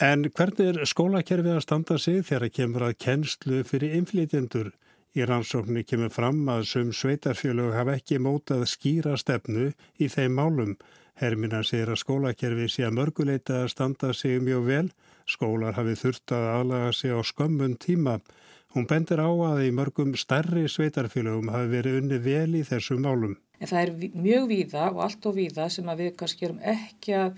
En 0.04 0.28
hvernig 0.28 0.74
er 0.74 0.90
skólakerfið 0.92 1.54
að 1.56 1.64
standa 1.64 1.96
sig 2.02 2.26
þegar 2.28 2.44
það 2.44 2.56
kemur 2.58 2.84
að 2.90 2.98
kennslu 3.00 3.62
fyrir 3.68 3.96
inflytjendur? 3.96 4.74
Í 5.16 5.24
rannsóknu 5.24 5.86
kemur 5.88 6.12
fram 6.12 6.42
að 6.52 6.66
sum 6.68 6.90
sveitarfjölug 6.92 7.72
hafa 7.78 7.96
ekki 7.96 8.18
mótað 8.20 8.66
skýra 8.68 9.16
stefnu 9.16 9.70
í 9.96 10.10
þeim 10.12 10.36
málum. 10.36 10.74
Hermina 11.16 11.62
segir 11.64 11.94
að 11.94 12.02
skólakerfið 12.02 12.74
sé 12.74 12.84
að 12.84 12.98
mörguleita 12.98 13.62
að 13.62 13.72
standa 13.72 14.10
sig 14.12 14.42
mjög 14.44 14.68
vel. 14.68 14.90
Skólar 15.32 15.78
hafi 15.80 15.96
þurft 15.96 16.34
að 16.36 16.50
aðlaga 16.58 16.92
sig 16.92 17.16
á 17.16 17.20
skömmun 17.24 17.78
tíma. 17.80 18.18
Hún 18.76 18.88
bendir 18.92 19.22
á 19.24 19.32
að 19.32 19.62
í 19.64 19.72
mörgum 19.72 20.12
stærri 20.20 20.66
sveitarfjölugum 20.68 21.48
hafi 21.54 21.70
verið 21.72 22.00
unni 22.02 22.18
vel 22.20 22.58
í 22.60 22.64
þessum 22.68 23.06
málum. 23.06 23.38
En 23.56 23.70
það 23.72 23.82
er 23.82 24.16
mjög 24.20 24.48
víða 24.50 24.88
og 24.90 25.04
allt 25.06 25.28
og 25.30 25.38
víða 25.38 25.70
sem 25.72 25.92
við 25.96 26.10
kannski 26.20 26.50
erum 26.50 26.60
ekki 26.60 27.16
að 27.16 27.38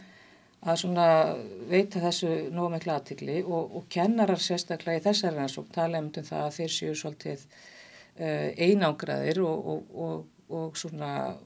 að 0.68 1.44
veita 1.70 2.02
þessu 2.02 2.50
nóg 2.52 2.72
með 2.74 2.84
klatikli 2.88 3.44
og, 3.44 3.76
og 3.78 3.86
kennarar 3.94 4.42
sérstaklega 4.42 4.98
í 4.98 5.04
þessari 5.06 5.38
rannsókn 5.38 5.72
tala 5.72 6.00
um 6.02 6.10
það 6.12 6.42
að 6.42 6.56
þeir 6.58 6.74
séu 6.74 6.96
svolítið 6.96 7.46
uh, 7.46 8.50
einangraðir 8.58 9.42
og, 9.46 9.86
og, 9.94 10.26
og 10.50 10.76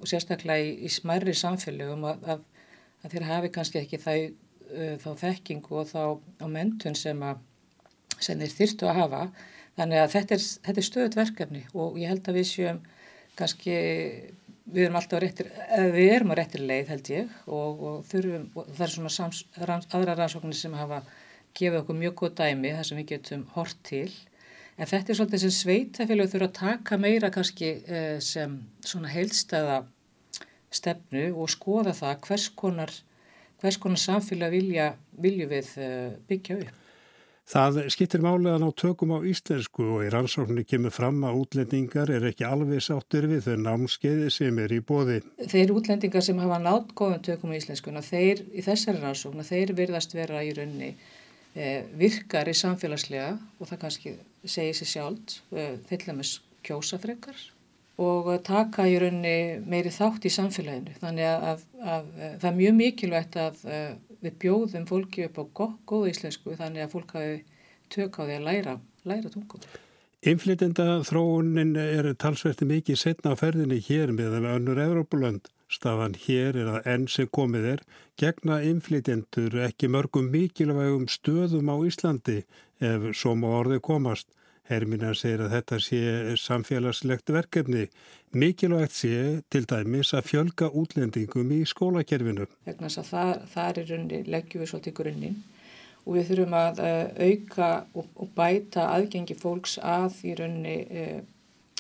sérstaklega 0.07 0.63
í, 0.63 0.71
í 0.87 0.89
smærri 0.89 1.35
samfélögum 1.35 2.07
að, 2.07 2.23
að, 2.23 2.45
að 3.03 3.11
þeir 3.11 3.27
hafi 3.27 3.51
kannski 3.51 3.81
ekki 3.83 3.99
það, 3.99 4.27
uh, 4.71 4.95
þá 5.03 5.11
þekking 5.25 5.67
og 5.69 5.91
þá 5.91 6.47
mentun 6.47 6.95
sem, 6.95 7.25
sem 8.19 8.39
þeir 8.39 8.55
þyrtu 8.55 8.87
að 8.87 9.01
hafa 9.03 9.25
þannig 9.79 10.01
að 10.03 10.13
þetta 10.15 10.37
er, 10.37 10.45
þetta 10.67 10.81
er 10.81 10.87
stöðut 10.87 11.17
verkefni 11.19 11.63
og 11.73 11.99
ég 12.01 12.11
held 12.11 12.27
að 12.27 12.39
við 12.39 12.47
séum 12.51 12.81
kannski 13.39 13.75
við 14.71 14.85
erum 14.85 14.97
alltaf 14.99 15.21
réttir, 15.23 15.49
við 15.95 16.13
erum 16.15 16.33
á 16.33 16.35
réttir 16.39 16.63
leið 16.63 16.91
held 16.93 17.11
ég 17.11 17.31
og, 17.47 17.81
og 17.81 18.01
þurfum, 18.07 18.49
og 18.55 18.67
það 18.71 18.85
er 18.85 18.93
svona 18.95 19.13
sams, 19.13 19.45
rann, 19.67 19.85
aðra 19.91 20.17
rannsóknir 20.19 20.57
sem 20.57 20.75
hafa 20.77 21.01
gefið 21.57 21.79
okkur 21.81 21.97
mjög 21.99 22.17
góð 22.21 22.35
dæmi 22.39 22.75
þar 22.75 22.87
sem 22.87 23.01
við 23.01 23.09
getum 23.15 23.47
hort 23.55 23.79
til 23.87 24.09
en 24.77 24.89
þetta 24.89 25.11
er 25.11 25.19
svolítið 25.19 25.43
sem 25.43 25.55
sveitafélag 25.57 26.31
þurfa 26.31 26.49
að 26.49 26.59
taka 26.59 26.99
meira 27.01 27.31
kannski 27.33 27.71
eh, 27.85 28.19
sem 28.23 28.59
svona 28.87 29.11
heilstæða 29.11 29.81
stefnu 30.71 31.27
og 31.35 31.51
skoða 31.51 31.95
það 31.97 32.21
hvers 32.27 32.47
konar, 32.61 32.93
hvers 33.61 33.79
konar 33.81 34.01
samfélag 34.01 34.55
vilja, 34.55 34.91
vilju 35.21 35.49
við 35.51 35.73
eh, 35.83 36.13
byggja 36.29 36.61
upp. 36.61 36.80
Það 37.49 37.79
skiptir 37.91 38.21
málega 38.23 38.59
ná 38.61 38.67
tökum 38.77 39.11
á 39.17 39.19
íslensku 39.27 39.83
og 39.97 40.03
í 40.05 40.11
rannsóknu 40.13 40.63
kemur 40.63 40.93
fram 40.93 41.23
að 41.27 41.39
útlendingar 41.41 42.11
er 42.13 42.27
ekki 42.29 42.45
alveg 42.47 42.83
sáttur 42.85 43.27
við 43.27 43.47
þau 43.47 43.55
námskeiði 43.65 44.29
sem 44.31 44.59
er 44.61 44.71
í 44.71 44.79
bóði. 44.79 45.19
Þeir 45.51 45.73
útlendingar 45.75 46.23
sem 46.23 46.39
hafa 46.39 46.61
nátt 46.61 46.93
góðum 46.95 47.23
tökum 47.25 47.51
á 47.51 47.57
íslenskuna, 47.57 48.03
þeir 48.05 48.45
í 48.53 48.63
þessari 48.63 49.01
rannsóknu, 49.01 49.43
þeir 49.43 49.73
virðast 49.75 50.15
vera 50.15 50.43
í 50.45 50.53
raunni 50.55 50.93
eh, 51.55 51.81
virkar 51.97 52.47
í 52.47 52.55
samfélagslega 52.55 53.33
og 53.59 53.71
það 53.71 53.81
kannski 53.87 54.15
segir 54.45 54.77
sér 54.77 54.93
sjálf, 54.93 55.41
eh, 55.51 55.75
þeir 55.89 56.07
lemur 56.11 56.31
kjósafrekar 56.63 57.41
og 58.01 58.31
taka 58.47 58.87
í 58.87 58.95
raunni 59.01 59.35
meiri 59.67 59.91
þátt 59.93 60.23
í 60.25 60.31
samfélaginu. 60.33 60.95
Þannig 61.01 61.27
að, 61.27 61.43
að, 61.49 61.67
að, 61.81 62.07
að 62.15 62.39
það 62.41 62.49
er 62.49 62.57
mjög 62.61 62.79
mikilvægt 62.79 63.37
að 63.41 63.65
eh, 63.67 63.91
við 64.21 64.35
bjóðum 64.43 64.87
fólki 64.89 65.27
upp 65.27 65.39
á 65.41 65.43
góð 65.89 66.09
íslensku 66.11 66.57
þannig 66.57 66.85
að 66.85 66.93
fólk 66.95 67.15
hafi 67.17 67.39
tök 67.91 68.19
á 68.19 68.21
því 68.23 68.35
að 68.37 68.45
læra, 68.47 68.75
læra 69.05 69.31
tungum. 69.33 69.63
Inflytenda 70.21 70.99
þróunin 71.07 71.73
er 71.81 72.11
talsverti 72.21 72.67
mikið 72.69 72.99
setna 73.01 73.33
á 73.33 73.39
ferðinni 73.39 73.79
hér 73.81 74.13
með 74.13 74.37
önnur 74.41 74.81
Evrópulönd. 74.83 75.49
Stafan 75.71 76.17
hér 76.19 76.57
er 76.59 76.67
að 76.67 76.87
enn 76.91 77.07
sem 77.07 77.29
komið 77.31 77.65
er 77.71 77.81
gegna 78.19 78.59
inflytendur 78.67 79.55
ekki 79.65 79.87
mörgum 79.87 80.27
mikilvægum 80.33 81.07
stöðum 81.09 81.71
á 81.71 81.75
Íslandi 81.87 82.41
ef 82.83 83.07
svo 83.15 83.37
má 83.39 83.47
orðið 83.61 83.81
komast. 83.87 84.27
Hermina 84.69 85.13
segir 85.17 85.41
að 85.45 85.55
þetta 85.55 85.79
sé 85.83 86.01
samfélagslegt 86.39 87.31
verkefni. 87.33 87.87
Mikilvægt 88.31 88.95
sé 88.95 89.15
til 89.51 89.65
dæmis 89.67 90.13
að 90.15 90.27
fjölga 90.29 90.69
útlendingum 90.81 91.51
í 91.55 91.63
skólakerfinu. 91.67 92.47
Það, 92.65 93.41
það 93.53 93.71
er 93.71 93.81
rauninni, 93.89 94.21
leggjum 94.31 94.63
við 94.63 94.71
svolítið 94.71 94.97
grunninn 95.01 95.41
og 96.01 96.15
við 96.17 96.29
þurfum 96.31 96.55
að 96.57 96.79
uh, 96.81 97.07
auka 97.27 97.71
og, 97.93 98.07
og 98.17 98.29
bæta 98.37 98.87
aðgengi 98.95 99.35
fólks 99.37 99.75
að 99.77 100.21
í 100.25 100.37
rauninni 100.39 100.77
uh, 100.87 101.19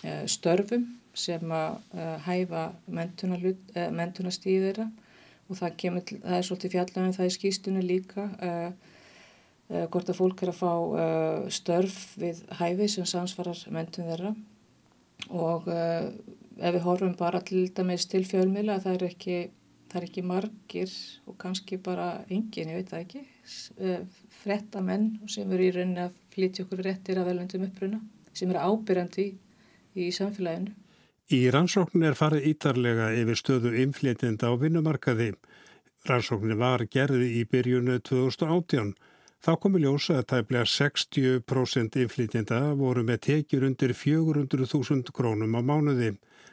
uh, 0.05 0.25
störfum 0.29 0.89
sem 1.17 1.51
að 1.51 1.79
hæfa 2.23 2.69
mentunastíðira 2.87 4.85
og 5.51 5.59
það, 5.59 5.73
kemur, 5.81 6.05
það 6.07 6.37
er 6.37 6.45
svolítið 6.47 6.73
fjallan 6.75 7.15
það 7.17 7.25
er 7.25 7.33
skýstunni 7.35 7.83
líka 7.83 8.27
uh, 8.31 8.69
hvort 9.71 10.09
að 10.11 10.17
fólk 10.17 10.43
er 10.43 10.51
að 10.51 10.59
fá 10.59 10.71
uh, 10.73 11.49
störf 11.53 11.97
við 12.19 12.41
hæfi 12.59 12.89
sem 12.91 13.07
samsvarar 13.07 13.59
mentun 13.71 14.09
þeirra 14.09 14.33
og 15.31 15.69
uh, 15.71 16.09
ef 16.59 16.75
við 16.75 16.83
horfum 16.85 17.15
bara 17.19 17.41
til 17.45 17.69
dæmis 17.75 18.07
til 18.11 18.25
fjölmila 18.27 18.79
það 18.83 18.97
er 18.97 19.05
ekki, 19.07 19.37
það 19.91 20.01
er 20.01 20.07
ekki 20.09 20.23
margir 20.27 20.95
og 21.29 21.37
kannski 21.41 21.79
bara 21.81 22.09
engin, 22.27 22.73
ég 22.73 22.81
veit 22.81 22.91
það 22.91 23.05
ekki, 23.05 23.23
fretta 24.41 24.83
menn 24.83 25.13
sem 25.31 25.49
eru 25.51 25.67
í 25.69 25.71
rauninni 25.75 26.03
að 26.03 26.19
flytja 26.35 26.65
okkur 26.65 26.83
réttir 26.85 27.21
af 27.21 27.29
velvendum 27.29 27.65
uppruna 27.69 28.01
sem 28.33 28.51
eru 28.51 28.61
ábyrjandi 28.61 29.27
í, 29.27 29.31
í 29.95 30.11
samfélaginu. 30.15 30.75
Í 31.31 31.41
rannsóknin 31.53 32.09
er 32.09 32.17
farið 32.19 32.49
ítarlega 32.51 33.11
yfir 33.15 33.39
stöðu 33.39 33.71
inflytjenda 33.85 34.51
á 34.51 34.53
vinnumarkaði. 34.59 35.31
Rannsóknin 36.09 36.59
var 36.59 36.83
gerði 36.91 37.29
í 37.39 37.45
byrjunu 37.47 37.99
2018 38.03 38.93
Þá 39.41 39.55
komi 39.57 39.79
ljósa 39.81 40.19
að 40.19 40.27
tæplega 40.29 40.67
60% 40.69 41.95
inflytjenda 41.97 42.59
voru 42.77 43.01
með 43.01 43.23
tekjur 43.25 43.63
undir 43.65 43.89
400.000 43.97 45.09
krónum 45.17 45.55
á 45.57 45.61
mánuði. 45.65 46.11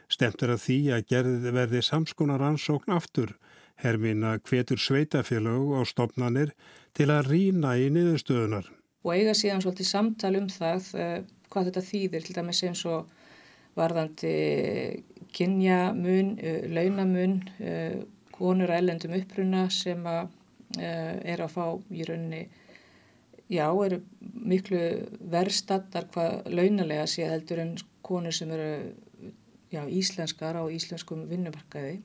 Stemt 0.09 0.41
er 0.41 0.55
að 0.55 0.63
því 0.63 0.77
að 0.95 1.03
gerði 1.11 1.51
verði 1.53 1.81
samskonar 1.85 2.41
ansókn 2.47 2.95
aftur. 2.95 3.35
Hermina 3.77 4.31
hvetur 4.41 4.81
sveitafélög 4.81 5.75
og 5.77 5.85
stopnanir 5.85 6.55
til 6.97 7.11
að 7.13 7.29
rína 7.29 7.75
í 7.77 7.91
niðurstöðunar. 7.93 8.65
Og 9.05 9.13
eiga 9.13 9.35
síðan 9.37 9.61
svolítið 9.61 9.89
samtal 9.91 10.31
um 10.39 10.47
það 10.49 10.87
uh, 10.97 11.19
hvað 11.53 11.69
þetta 11.69 11.83
þýðir 11.91 12.25
til 12.25 12.35
dæmis 12.39 12.63
eins 12.65 12.81
og 12.89 13.11
varðandi 13.77 14.33
kynjamun, 15.37 16.33
uh, 16.41 16.65
launamun, 16.73 17.37
konur 18.33 18.73
að 18.73 18.81
ellendum 18.81 19.13
uppruna 19.19 19.67
sem 19.69 20.01
að 20.09 20.33
er 20.79 21.41
að 21.41 21.53
fá 21.53 21.63
í 21.89 22.03
rauninni 22.05 22.43
já, 23.49 23.65
eru 23.85 24.01
miklu 24.19 24.81
verðstattar 25.31 26.09
hvað 26.13 26.49
launalega 26.53 27.07
sé 27.09 27.27
heldur 27.27 27.63
en 27.63 27.75
konur 28.05 28.35
sem 28.35 28.51
eru 28.55 28.69
já, 29.73 29.83
íslenskar 29.85 30.57
á 30.57 30.63
íslenskum 30.69 31.27
vinnumarkaði 31.29 31.99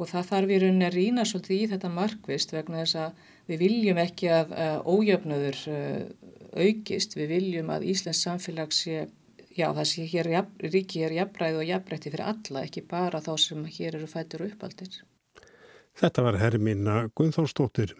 og 0.00 0.08
það 0.08 0.28
þarf 0.30 0.52
í 0.52 0.58
rauninni 0.62 0.86
að 0.88 0.96
rýna 0.96 1.24
svolítið 1.28 1.56
í 1.56 1.68
þetta 1.74 1.92
markvist 1.92 2.54
vegna 2.54 2.82
þess 2.82 2.98
að 3.02 3.24
við 3.50 3.62
viljum 3.64 4.00
ekki 4.00 4.30
að, 4.32 4.54
ójöfnöður 4.88 5.58
uh, 5.68 6.04
aukist, 6.56 7.16
við 7.18 7.32
viljum 7.34 7.72
að 7.74 7.86
Íslands 7.92 8.22
samfélag 8.24 8.72
sé, 8.74 9.04
já 9.56 9.68
það 9.68 9.86
sé 9.92 10.06
hér 10.08 10.30
ríki 10.72 11.04
er 11.04 11.16
jafnræði 11.18 11.60
og 11.60 11.68
jafnrætti 11.68 12.12
fyrir 12.14 12.26
alla, 12.32 12.64
ekki 12.64 12.86
bara 12.88 13.20
þá 13.20 13.32
sem 13.44 13.64
hér 13.66 14.00
eru 14.00 14.08
fættur 14.10 14.46
og 14.46 14.54
uppaldir. 14.54 15.02
Þetta 16.00 16.24
var 16.24 16.38
Hermína 16.40 16.96
Guðþórsdóttir. 17.18 17.92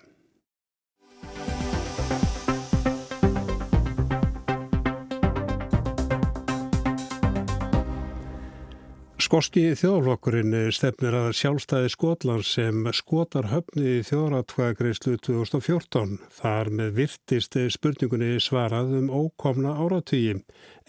Skoski 9.31 9.77
þjóðflokkurinn 9.79 10.55
stefnir 10.75 11.15
að 11.15 11.29
sjálfstæði 11.39 11.91
Skotland 11.93 12.47
sem 12.49 12.89
skotar 12.99 13.47
höfni 13.53 14.01
í 14.01 14.01
þjóðratkvæðagreyslu 14.09 15.15
2014. 15.23 16.17
Þar 16.35 16.73
með 16.81 16.91
virtist 16.97 17.55
spurningunni 17.77 18.33
svarað 18.43 18.91
um 18.99 19.07
ókomna 19.15 19.77
áratvíi. 19.79 20.35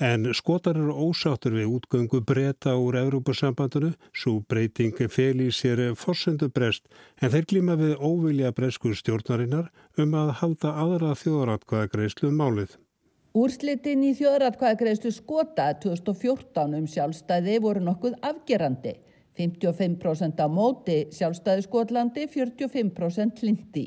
En 0.02 0.26
skotar 0.34 0.82
eru 0.82 0.90
ósáttur 0.90 1.54
við 1.60 1.70
útgöngu 1.76 2.26
breyta 2.26 2.74
úr 2.82 2.98
Európa-sambandinu, 3.06 3.94
svo 4.10 4.40
breyting 4.42 4.98
fel 5.14 5.38
í 5.38 5.54
sér 5.54 5.92
forsendu 5.94 6.50
breyst, 6.50 6.90
en 7.22 7.30
þeir 7.30 7.52
glíma 7.54 7.78
við 7.78 8.00
óvilja 8.02 8.58
breysku 8.58 8.98
stjórnarinnar 8.98 9.70
um 10.02 10.18
að 10.18 10.40
halda 10.42 10.80
aðra 10.82 11.14
þjóðratkvæðagreyslu 11.14 12.34
um 12.34 12.42
málið. 12.42 12.82
Úrslitin 13.32 14.02
í 14.04 14.10
þjóðratkvæðagreðslu 14.20 15.10
skota 15.16 15.70
2014 15.80 16.74
um 16.76 16.88
sjálfstæði 16.92 17.54
voru 17.64 17.80
nokkuð 17.86 18.18
afgerandi. 18.28 18.98
55% 19.40 20.44
á 20.44 20.52
móti 20.52 20.98
sjálfstæði 21.16 21.64
Skotlandi, 21.64 22.26
45% 22.28 23.40
lindi. 23.48 23.86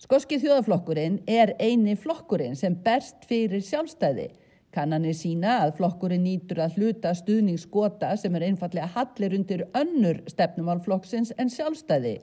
Skoski 0.00 0.38
þjóðaflokkurinn 0.40 1.20
er 1.28 1.52
eini 1.60 1.98
flokkurinn 2.00 2.56
sem 2.56 2.78
berst 2.80 3.28
fyrir 3.28 3.60
sjálfstæði. 3.60 4.30
Kannanir 4.72 5.20
sína 5.20 5.58
að 5.66 5.76
flokkurinn 5.82 6.24
nýtur 6.24 6.64
að 6.64 6.80
hluta 6.80 7.12
stuðningsskota 7.20 8.14
sem 8.16 8.40
er 8.40 8.48
einfallega 8.48 8.88
hallir 8.96 9.36
undir 9.36 9.68
önnur 9.76 10.24
stefnumálflokksins 10.32 11.36
en 11.36 11.52
sjálfstæði. 11.52 12.16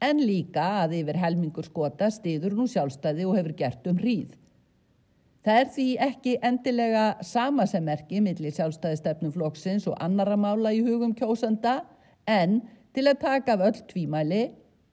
En 0.00 0.24
líka 0.24 0.64
að 0.86 1.02
yfir 1.02 1.20
helmingur 1.20 1.68
skota 1.68 2.08
stiður 2.08 2.56
nú 2.56 2.70
sjálfstæði 2.72 3.28
og 3.28 3.42
hefur 3.42 3.58
gert 3.66 3.92
um 3.92 4.00
hríð. 4.00 4.38
Það 5.46 5.60
er 5.60 5.68
því 5.74 5.86
ekki 6.08 6.32
endilega 6.44 7.04
sama 7.22 7.66
sem 7.70 7.84
merki 7.86 8.20
millir 8.22 8.54
sjálfstæðistefnum 8.56 9.32
flokksins 9.36 9.86
og 9.86 9.96
annara 10.02 10.36
mála 10.36 10.72
í 10.74 10.82
hugum 10.82 11.14
kjósanda 11.18 11.80
en 12.26 12.60
til 12.96 13.06
að 13.06 13.20
taka 13.22 13.54
af 13.54 13.62
öll 13.68 13.82
tvímæli, 13.92 14.42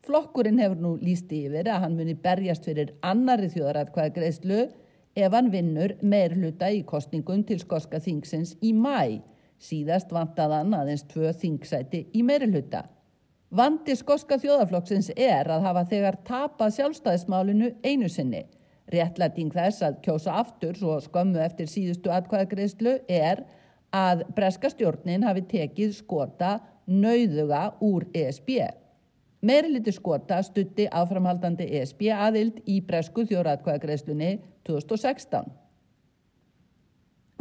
flokkurinn 0.05 0.61
hefur 0.61 0.81
nú 0.81 0.91
líst 1.01 1.31
yfir 1.33 1.65
að 1.65 1.81
hann 1.85 1.95
muni 1.97 2.13
berjast 2.13 2.67
fyrir 2.67 2.93
annari 3.01 3.49
þjóðaratkvæða 3.55 4.13
greiðslu 4.17 4.59
ef 5.15 5.33
hann 5.33 5.49
vinnur 5.51 5.95
meirluta 6.05 6.69
í 6.69 6.83
kostningum 6.85 7.41
til 7.47 7.57
skoska 7.63 8.01
þingsins 8.03 8.53
í 8.61 8.73
mæ. 8.77 9.21
Síðast 9.57 10.11
vantaðan 10.13 10.75
aðeins 10.77 11.07
tvö 11.09 11.31
þingsæti 11.33 12.03
í 12.13 12.21
meirluta. 12.27 12.83
Vandi 13.55 13.95
skoska 13.95 14.37
þjóðaflokksins 14.41 15.13
er 15.15 15.47
að 15.49 15.65
hafa 15.69 15.85
þegar 15.89 16.19
tapað 16.27 16.75
sjálfstæðismálinu 16.75 17.71
einu 17.87 18.09
sinni. 18.11 18.43
Réttlæting 18.93 19.49
þess 19.53 19.81
að 19.81 19.99
kjósa 20.05 20.35
aftur 20.43 20.77
svo 20.77 20.99
skömmu 21.01 21.39
eftir 21.41 21.69
síðustu 21.69 22.11
atkvæðagreyslu 22.13 22.99
er 23.09 23.41
að 23.95 24.25
breska 24.37 24.69
stjórnin 24.69 25.25
hafi 25.25 25.41
tekið 25.49 25.95
skota 25.97 26.59
nauðuga 26.85 27.71
úr 27.81 28.05
ESB. 28.13 28.59
Meirliti 29.45 29.93
skota 29.93 30.37
stutti 30.45 30.85
áframhaldandi 30.89 31.65
ESB 31.79 32.09
aðild 32.13 32.61
í 32.69 32.79
bresku 32.85 33.25
þjóratkvæðagreyslunni 33.29 34.35
2016. 34.69 35.49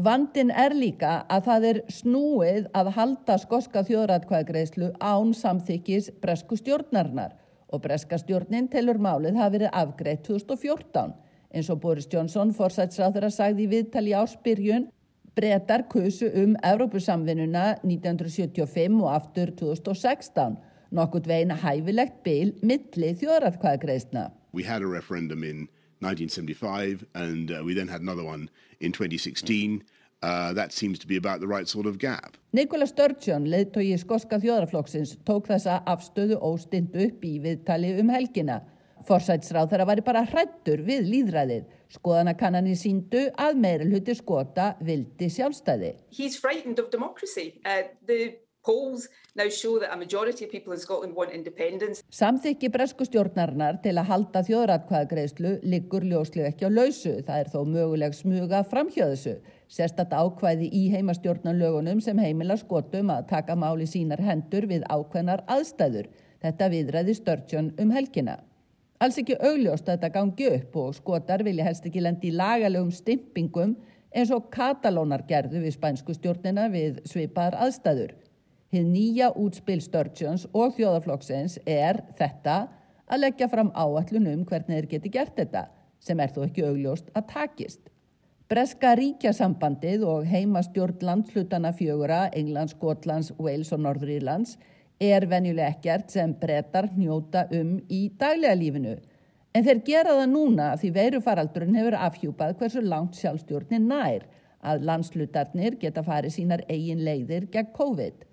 Vandin 0.05 0.51
er 0.51 0.75
líka 0.75 1.21
að 1.31 1.45
það 1.49 1.67
er 1.69 1.81
snúið 1.93 2.65
að 2.75 2.91
halda 2.97 3.37
skoska 3.39 3.85
þjóratkvæðagreyslu 3.87 4.91
án 4.99 5.37
samþykis 5.37 6.09
bresku 6.25 6.59
stjórnarnar 6.59 7.37
og 7.69 7.85
breska 7.85 8.19
stjórnin 8.19 8.67
telur 8.73 8.99
málið 8.99 9.39
hafi 9.39 9.59
verið 9.59 9.77
afgreitt 9.85 10.25
2014 10.27 11.15
eins 11.55 11.71
og 11.71 11.81
Boris 11.81 12.09
Johnson 12.13 12.53
forsætsráður 12.55 13.29
að 13.29 13.37
sagði 13.39 13.65
í 13.65 13.71
viðtali 13.71 14.15
áspyrjun 14.19 14.89
breytar 15.35 15.87
kusu 15.91 16.29
um 16.43 16.55
Evrópusamvinnuna 16.63 17.79
1975 17.83 19.01
og 19.01 19.11
aftur 19.15 19.55
2016 19.59 20.57
nokkurt 20.95 21.27
veginn 21.29 21.55
hæfilegt 21.63 22.23
byl 22.25 22.55
milli 22.63 23.15
þjóðratkvæðagreisna. 23.21 24.31
We 24.53 24.63
had 24.63 24.83
a 24.83 24.87
referendum 24.87 25.43
in 25.43 25.69
1975 26.01 27.05
and 27.15 27.51
uh, 27.51 27.65
we 27.65 27.75
then 27.75 27.89
had 27.89 28.01
another 28.01 28.25
one 28.25 28.49
in 28.81 28.93
2016. 28.93 29.83
Uh, 30.23 30.55
that 30.55 30.73
seems 30.73 30.99
to 30.99 31.07
be 31.07 31.17
about 31.17 31.41
the 31.41 31.47
right 31.47 31.69
sort 31.69 31.87
of 31.87 31.99
gap. 31.99 32.37
Nikola 32.53 32.87
Sturgeon, 32.87 33.45
leðtói 33.51 33.99
skoska 33.99 34.39
þjóðraflokksins, 34.41 35.19
tók 35.27 35.51
þessa 35.51 35.83
afstöðu 35.85 36.39
óstind 36.41 36.95
upp 36.97 37.27
í 37.27 37.35
viðtali 37.45 37.99
um 38.01 38.09
helgina 38.15 38.63
Forsætsráð 39.09 39.73
þeirra 39.73 39.89
væri 39.91 40.05
bara 40.05 40.23
hrættur 40.29 40.81
við 40.87 41.11
líðræðið. 41.13 41.67
Skoðanakannanir 41.95 42.79
síndu 42.81 43.27
að 43.41 43.59
meirulhuti 43.61 44.17
skota 44.17 44.73
vildi 44.81 45.29
sjálfstæði. 45.31 45.93
He's 46.11 46.39
frightened 46.41 46.81
of 46.81 46.91
democracy. 46.91 47.61
Uh, 47.65 47.85
the 48.07 48.39
polls 48.65 49.09
now 49.37 49.49
show 49.49 49.79
that 49.79 49.93
a 49.93 49.97
majority 49.97 50.45
of 50.45 50.51
people 50.51 50.73
in 50.73 50.81
Scotland 50.81 51.15
want 51.15 51.33
independence. 51.33 52.03
Samþykki 52.11 52.71
bresku 52.73 53.05
stjórnarinnar 53.05 53.81
til 53.85 53.95
að 54.01 54.09
halda 54.11 54.43
þjóðratkvæðagreyslu 54.49 55.53
liggur 55.69 56.07
ljóslu 56.09 56.47
ekki 56.49 56.69
á 56.69 56.71
lausu. 56.73 57.19
Það 57.27 57.43
er 57.43 57.53
þó 57.53 57.61
möguleg 57.75 58.17
smuga 58.17 58.63
framhjöðsu. 58.71 59.37
Sérstatt 59.69 60.17
ákvæði 60.17 60.71
í 60.73 60.87
heimastjórnarlögunum 60.95 62.01
sem 62.05 62.25
heimila 62.25 62.57
skotum 62.61 63.13
að 63.13 63.29
taka 63.35 63.59
máli 63.59 63.89
sínar 63.91 64.23
hendur 64.25 64.69
við 64.71 64.89
ákveðnar 64.89 65.45
aðstæður. 65.51 66.09
Þetta 66.45 66.73
viðræði 66.73 67.21
Sturgeon 67.21 67.73
um 67.81 67.93
helgina. 67.95 68.41
Alls 69.03 69.19
ekki 69.19 69.35
augljóst 69.43 69.89
að 69.89 69.97
þetta 69.97 70.13
gangi 70.15 70.51
upp 70.55 70.77
og 70.79 70.93
skotar 70.95 71.43
vilja 71.47 71.67
helst 71.67 71.87
ekki 71.89 72.03
lendi 72.05 72.31
í 72.31 72.37
lagalegum 72.37 72.93
stimpingum 72.95 73.75
eins 74.15 74.31
og 74.35 74.47
katalónar 74.55 75.25
gerðu 75.27 75.65
við 75.65 75.75
spænsku 75.75 76.15
stjórnina 76.15 76.69
við 76.71 77.01
svipaðar 77.11 77.59
aðstæður. 77.67 78.13
Hið 78.75 78.87
nýja 78.91 79.31
útspil 79.39 79.81
Sturgeons 79.83 80.47
og 80.53 80.77
þjóðaflokksins 80.79 81.59
er 81.67 82.01
þetta 82.19 82.69
að 83.11 83.25
leggja 83.27 83.49
fram 83.51 83.73
áallunum 83.75 84.47
hvernig 84.47 84.79
þeir 84.79 84.89
geti 84.95 85.13
gert 85.17 85.35
þetta 85.39 85.67
sem 86.05 86.21
er 86.21 86.33
þó 86.35 86.45
ekki 86.47 86.65
augljóst 86.69 87.11
að 87.19 87.29
takist. 87.33 87.83
Breska 88.51 88.93
ríkjasambandið 88.99 90.05
og 90.07 90.27
heimastjórn 90.29 91.01
landslutana 91.03 91.73
fjögura, 91.75 92.29
Englands, 92.37 92.75
Skotlands, 92.77 93.33
Wales 93.41 93.73
og 93.73 93.83
Norður-Írlands 93.87 94.59
er 95.01 95.27
venjuleg 95.27 95.75
ekkert 95.75 96.13
sem 96.15 96.35
brettar 96.41 96.89
hnjóta 96.95 97.47
um 97.53 97.77
í 97.89 98.07
daglega 98.19 98.55
lífinu. 98.59 98.95
En 99.55 99.63
þeir 99.63 99.81
gera 99.87 100.15
það 100.19 100.31
núna 100.33 100.69
því 100.81 100.91
veirufaraldurinn 100.97 101.77
hefur 101.79 101.97
afhjúpað 101.99 102.57
hversu 102.59 102.83
langt 102.83 103.19
sjálfstjórnin 103.19 103.89
nær 103.91 104.25
að 104.65 104.87
landslutarnir 104.89 105.77
geta 105.81 106.03
farið 106.03 106.35
sínar 106.39 106.65
eigin 106.69 107.05
leiðir 107.07 107.47
gegn 107.53 107.71
COVID. 107.77 108.25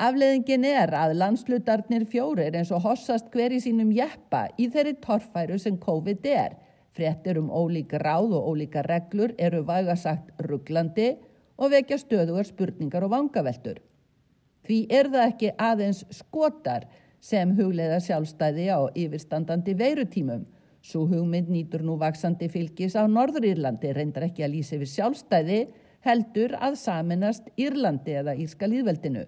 Afleðingin 0.00 0.64
er 0.64 0.94
að 0.96 1.14
landslutarnir 1.20 2.06
fjórir 2.08 2.56
eins 2.56 2.72
og 2.72 2.84
hossast 2.86 3.28
hver 3.34 3.52
í 3.52 3.60
sínum 3.60 3.90
jeppa 3.92 4.46
í 4.56 4.70
þeirri 4.72 4.96
torfæru 5.04 5.58
sem 5.60 5.76
COVID 5.80 6.24
er. 6.32 6.56
Frettir 6.96 7.38
um 7.38 7.50
ólíka 7.52 8.00
ráð 8.00 8.32
og 8.38 8.48
ólíka 8.52 8.82
reglur 8.86 9.34
eru 9.38 9.60
vægasagt 9.68 10.32
rugglandi 10.48 11.12
og 11.60 11.72
vekja 11.74 12.00
stöðugar 12.00 12.48
spurningar 12.48 13.04
og 13.04 13.12
vangaveltur. 13.12 13.78
Því 14.70 14.84
er 14.94 15.08
það 15.10 15.24
ekki 15.26 15.48
aðeins 15.58 16.00
skotar 16.14 16.84
sem 17.18 17.50
hugleiða 17.58 17.96
sjálfstæði 18.04 18.68
á 18.70 18.86
yfirstandandi 18.94 19.72
veirutímum. 19.74 20.44
Svo 20.78 21.08
hugmynd 21.10 21.50
nýtur 21.50 21.82
nú 21.82 21.96
vaksandi 21.98 22.46
fylgis 22.52 22.94
á 22.94 23.02
Norður-Írlandi, 23.10 23.90
reyndar 23.96 24.28
ekki 24.28 24.44
að 24.46 24.52
lýsa 24.54 24.76
yfir 24.76 24.92
sjálfstæði, 24.92 25.58
heldur 26.06 26.54
að 26.62 26.78
saminast 26.84 27.50
Írlandi 27.58 28.14
eða 28.22 28.36
Írska 28.38 28.70
líðveldinu. 28.70 29.26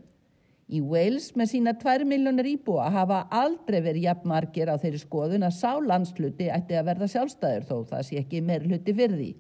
Í 0.70 0.78
Wales 0.78 1.32
með 1.34 1.50
sína 1.56 1.74
2 1.82 2.06
miljónir 2.06 2.52
íbúa 2.52 2.86
hafa 2.94 3.24
aldrei 3.34 3.80
verið 3.82 4.06
jafnmargir 4.06 4.70
á 4.70 4.78
þeirri 4.78 5.02
skoðun 5.02 5.48
að 5.48 5.58
sá 5.58 5.74
landsluti 5.82 6.52
ætti 6.54 6.78
að 6.78 6.86
verða 6.92 7.10
sjálfstæður 7.16 7.66
þó 7.66 7.76
það 7.90 8.06
sé 8.06 8.22
ekki 8.22 8.46
meir 8.46 8.62
hluti 8.70 8.94
fyrir 8.94 9.18
því. 9.18 9.32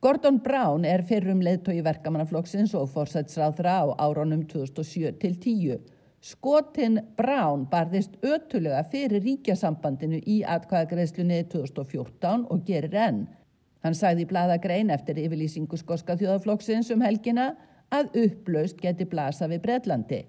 Gordon 0.00 0.38
Brown 0.40 0.86
er 0.88 1.02
fyrrum 1.04 1.42
leðtói 1.44 1.82
verkamannaflokksins 1.84 2.70
og 2.78 2.86
fórsætsráðra 2.88 3.72
á 3.84 4.00
áronum 4.00 4.46
2007 4.48 5.18
til 5.20 5.34
10. 5.36 5.74
Skotin 6.24 6.94
Brown 7.18 7.66
barðist 7.68 8.14
ötulega 8.24 8.80
fyrir 8.88 9.20
ríkjasambandinu 9.26 10.22
í 10.24 10.38
atkvæðagreðslunni 10.54 11.42
2014 11.52 12.46
og 12.48 12.62
gerir 12.64 12.96
enn. 12.96 13.18
Hann 13.84 13.96
sagði 13.98 14.24
í 14.24 14.28
bladagrein 14.30 14.92
eftir 14.94 15.20
yfirlýsingu 15.20 15.76
skoska 15.76 16.16
þjóðaflokksins 16.16 16.88
um 16.94 17.04
helgina 17.04 17.50
að 17.92 18.16
upplaust 18.22 18.80
geti 18.80 19.04
blasa 19.04 19.50
við 19.52 19.60
Breitlandi. 19.66 20.22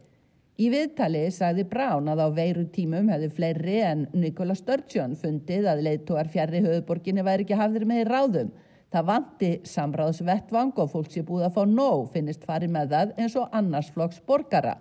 Í 0.59 0.67
viðtali 0.73 1.21
sagði 1.31 1.63
Brown 1.69 2.11
að 2.11 2.25
á 2.25 2.29
veiru 2.41 2.65
tímum 2.75 3.07
hefði 3.07 3.31
fleiri 3.37 3.79
en 3.87 4.03
Nikola 4.19 4.59
Sturgeon 4.59 5.15
fundið 5.15 5.69
að 5.71 5.85
leðtóar 5.87 6.27
fjarrri 6.35 6.59
höfuborginni 6.67 7.23
væri 7.23 7.47
ekki 7.47 7.61
hafðir 7.61 7.87
með 7.87 8.03
í 8.03 8.09
ráðum 8.11 8.51
Það 8.91 9.05
vanti 9.07 9.49
samráðsvettvang 9.71 10.73
og 10.83 10.89
fólk 10.91 11.13
sé 11.13 11.21
búið 11.23 11.45
að 11.47 11.53
fá 11.55 11.61
nóg, 11.63 12.09
finnist 12.11 12.41
farið 12.47 12.73
með 12.73 12.89
það 12.91 13.13
eins 13.23 13.37
og 13.39 13.53
annars 13.55 13.91
flokks 13.95 14.19
borgara. 14.27 14.75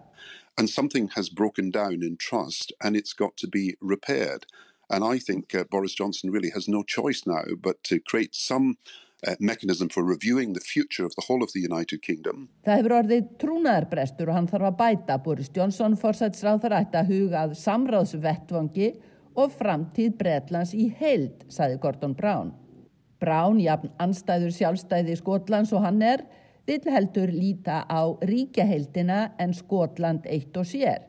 And 0.58 0.68
something 0.68 1.06
has 1.14 1.30
broken 1.30 1.70
down 1.70 2.02
in 2.02 2.16
trust 2.16 2.72
and 2.82 2.96
it's 2.96 3.14
got 3.14 3.36
to 3.36 3.46
be 3.46 3.76
repaired. 3.80 4.46
And 4.90 5.04
I 5.04 5.18
think 5.18 5.54
uh, 5.54 5.62
Boris 5.70 5.94
Johnson 5.94 6.32
really 6.32 6.50
has 6.50 6.66
no 6.66 6.82
choice 6.82 7.22
now 7.24 7.44
but 7.62 7.84
to 7.84 8.00
create 8.00 8.34
some 8.34 8.76
uh, 9.26 9.36
mechanism 9.38 9.88
for 9.88 10.02
reviewing 10.02 10.54
the 10.54 10.60
future 10.60 11.04
of 11.04 11.14
the 11.14 11.22
whole 11.28 11.44
of 11.44 11.52
the 11.52 11.60
United 11.60 12.02
Kingdom. 12.02 12.48
Það 12.66 12.80
hefur 12.80 12.96
orðið 12.98 13.28
trúnaðarbrestur 13.38 14.32
og 14.32 14.38
hann 14.40 14.50
þarf 14.50 14.72
að 14.72 14.80
bæta. 14.80 15.18
Boris 15.22 15.52
Johnson 15.54 15.94
fórsætsráð 16.00 16.64
þar 16.64 16.76
ætti 16.80 16.98
að 16.98 17.14
hugað 17.14 17.54
samráðsvettvangi 17.62 18.90
og 19.38 19.54
framtíð 19.54 20.16
Bretlands 20.18 20.74
í 20.74 20.88
heild, 20.98 21.46
saði 21.46 21.78
Gordon 21.78 22.18
Brown. 22.18 22.50
Brán, 23.20 23.60
jafn 23.60 23.92
anstæður 24.00 24.54
sjálfstæði 24.56 25.18
Skotlands 25.20 25.74
og 25.76 25.84
hann 25.84 26.00
er, 26.02 26.24
vill 26.68 26.82
heldur 26.92 27.32
líta 27.34 27.82
á 27.84 28.00
ríkjaheildina 28.24 29.20
en 29.38 29.54
Skotland 29.56 30.26
eitt 30.30 30.56
og 30.56 30.68
sér. 30.68 31.06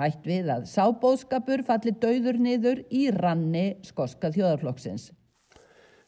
Hætt 0.00 0.24
við 0.24 0.48
að 0.48 0.66
sábóðskapur 0.70 1.64
falli 1.66 1.92
dauður 1.92 2.40
niður 2.40 2.84
í 2.88 3.10
ranni 3.12 3.66
skoska 3.84 4.32
þjóðarflokksins. 4.32 5.10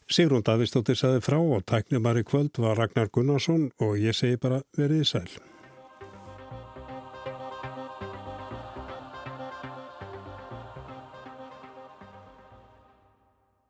Sigrún 0.09 0.43
Davistóttir 0.43 0.97
saði 0.99 1.21
frá 1.23 1.39
og 1.39 1.63
tæknumari 1.69 2.25
kvöld 2.27 2.57
var 2.59 2.77
Ragnar 2.81 3.13
Gunnarsson 3.13 3.69
og 3.79 3.97
ég 4.01 4.17
segi 4.17 4.41
bara 4.41 4.63
verið 4.77 5.05
sæl. 5.13 5.52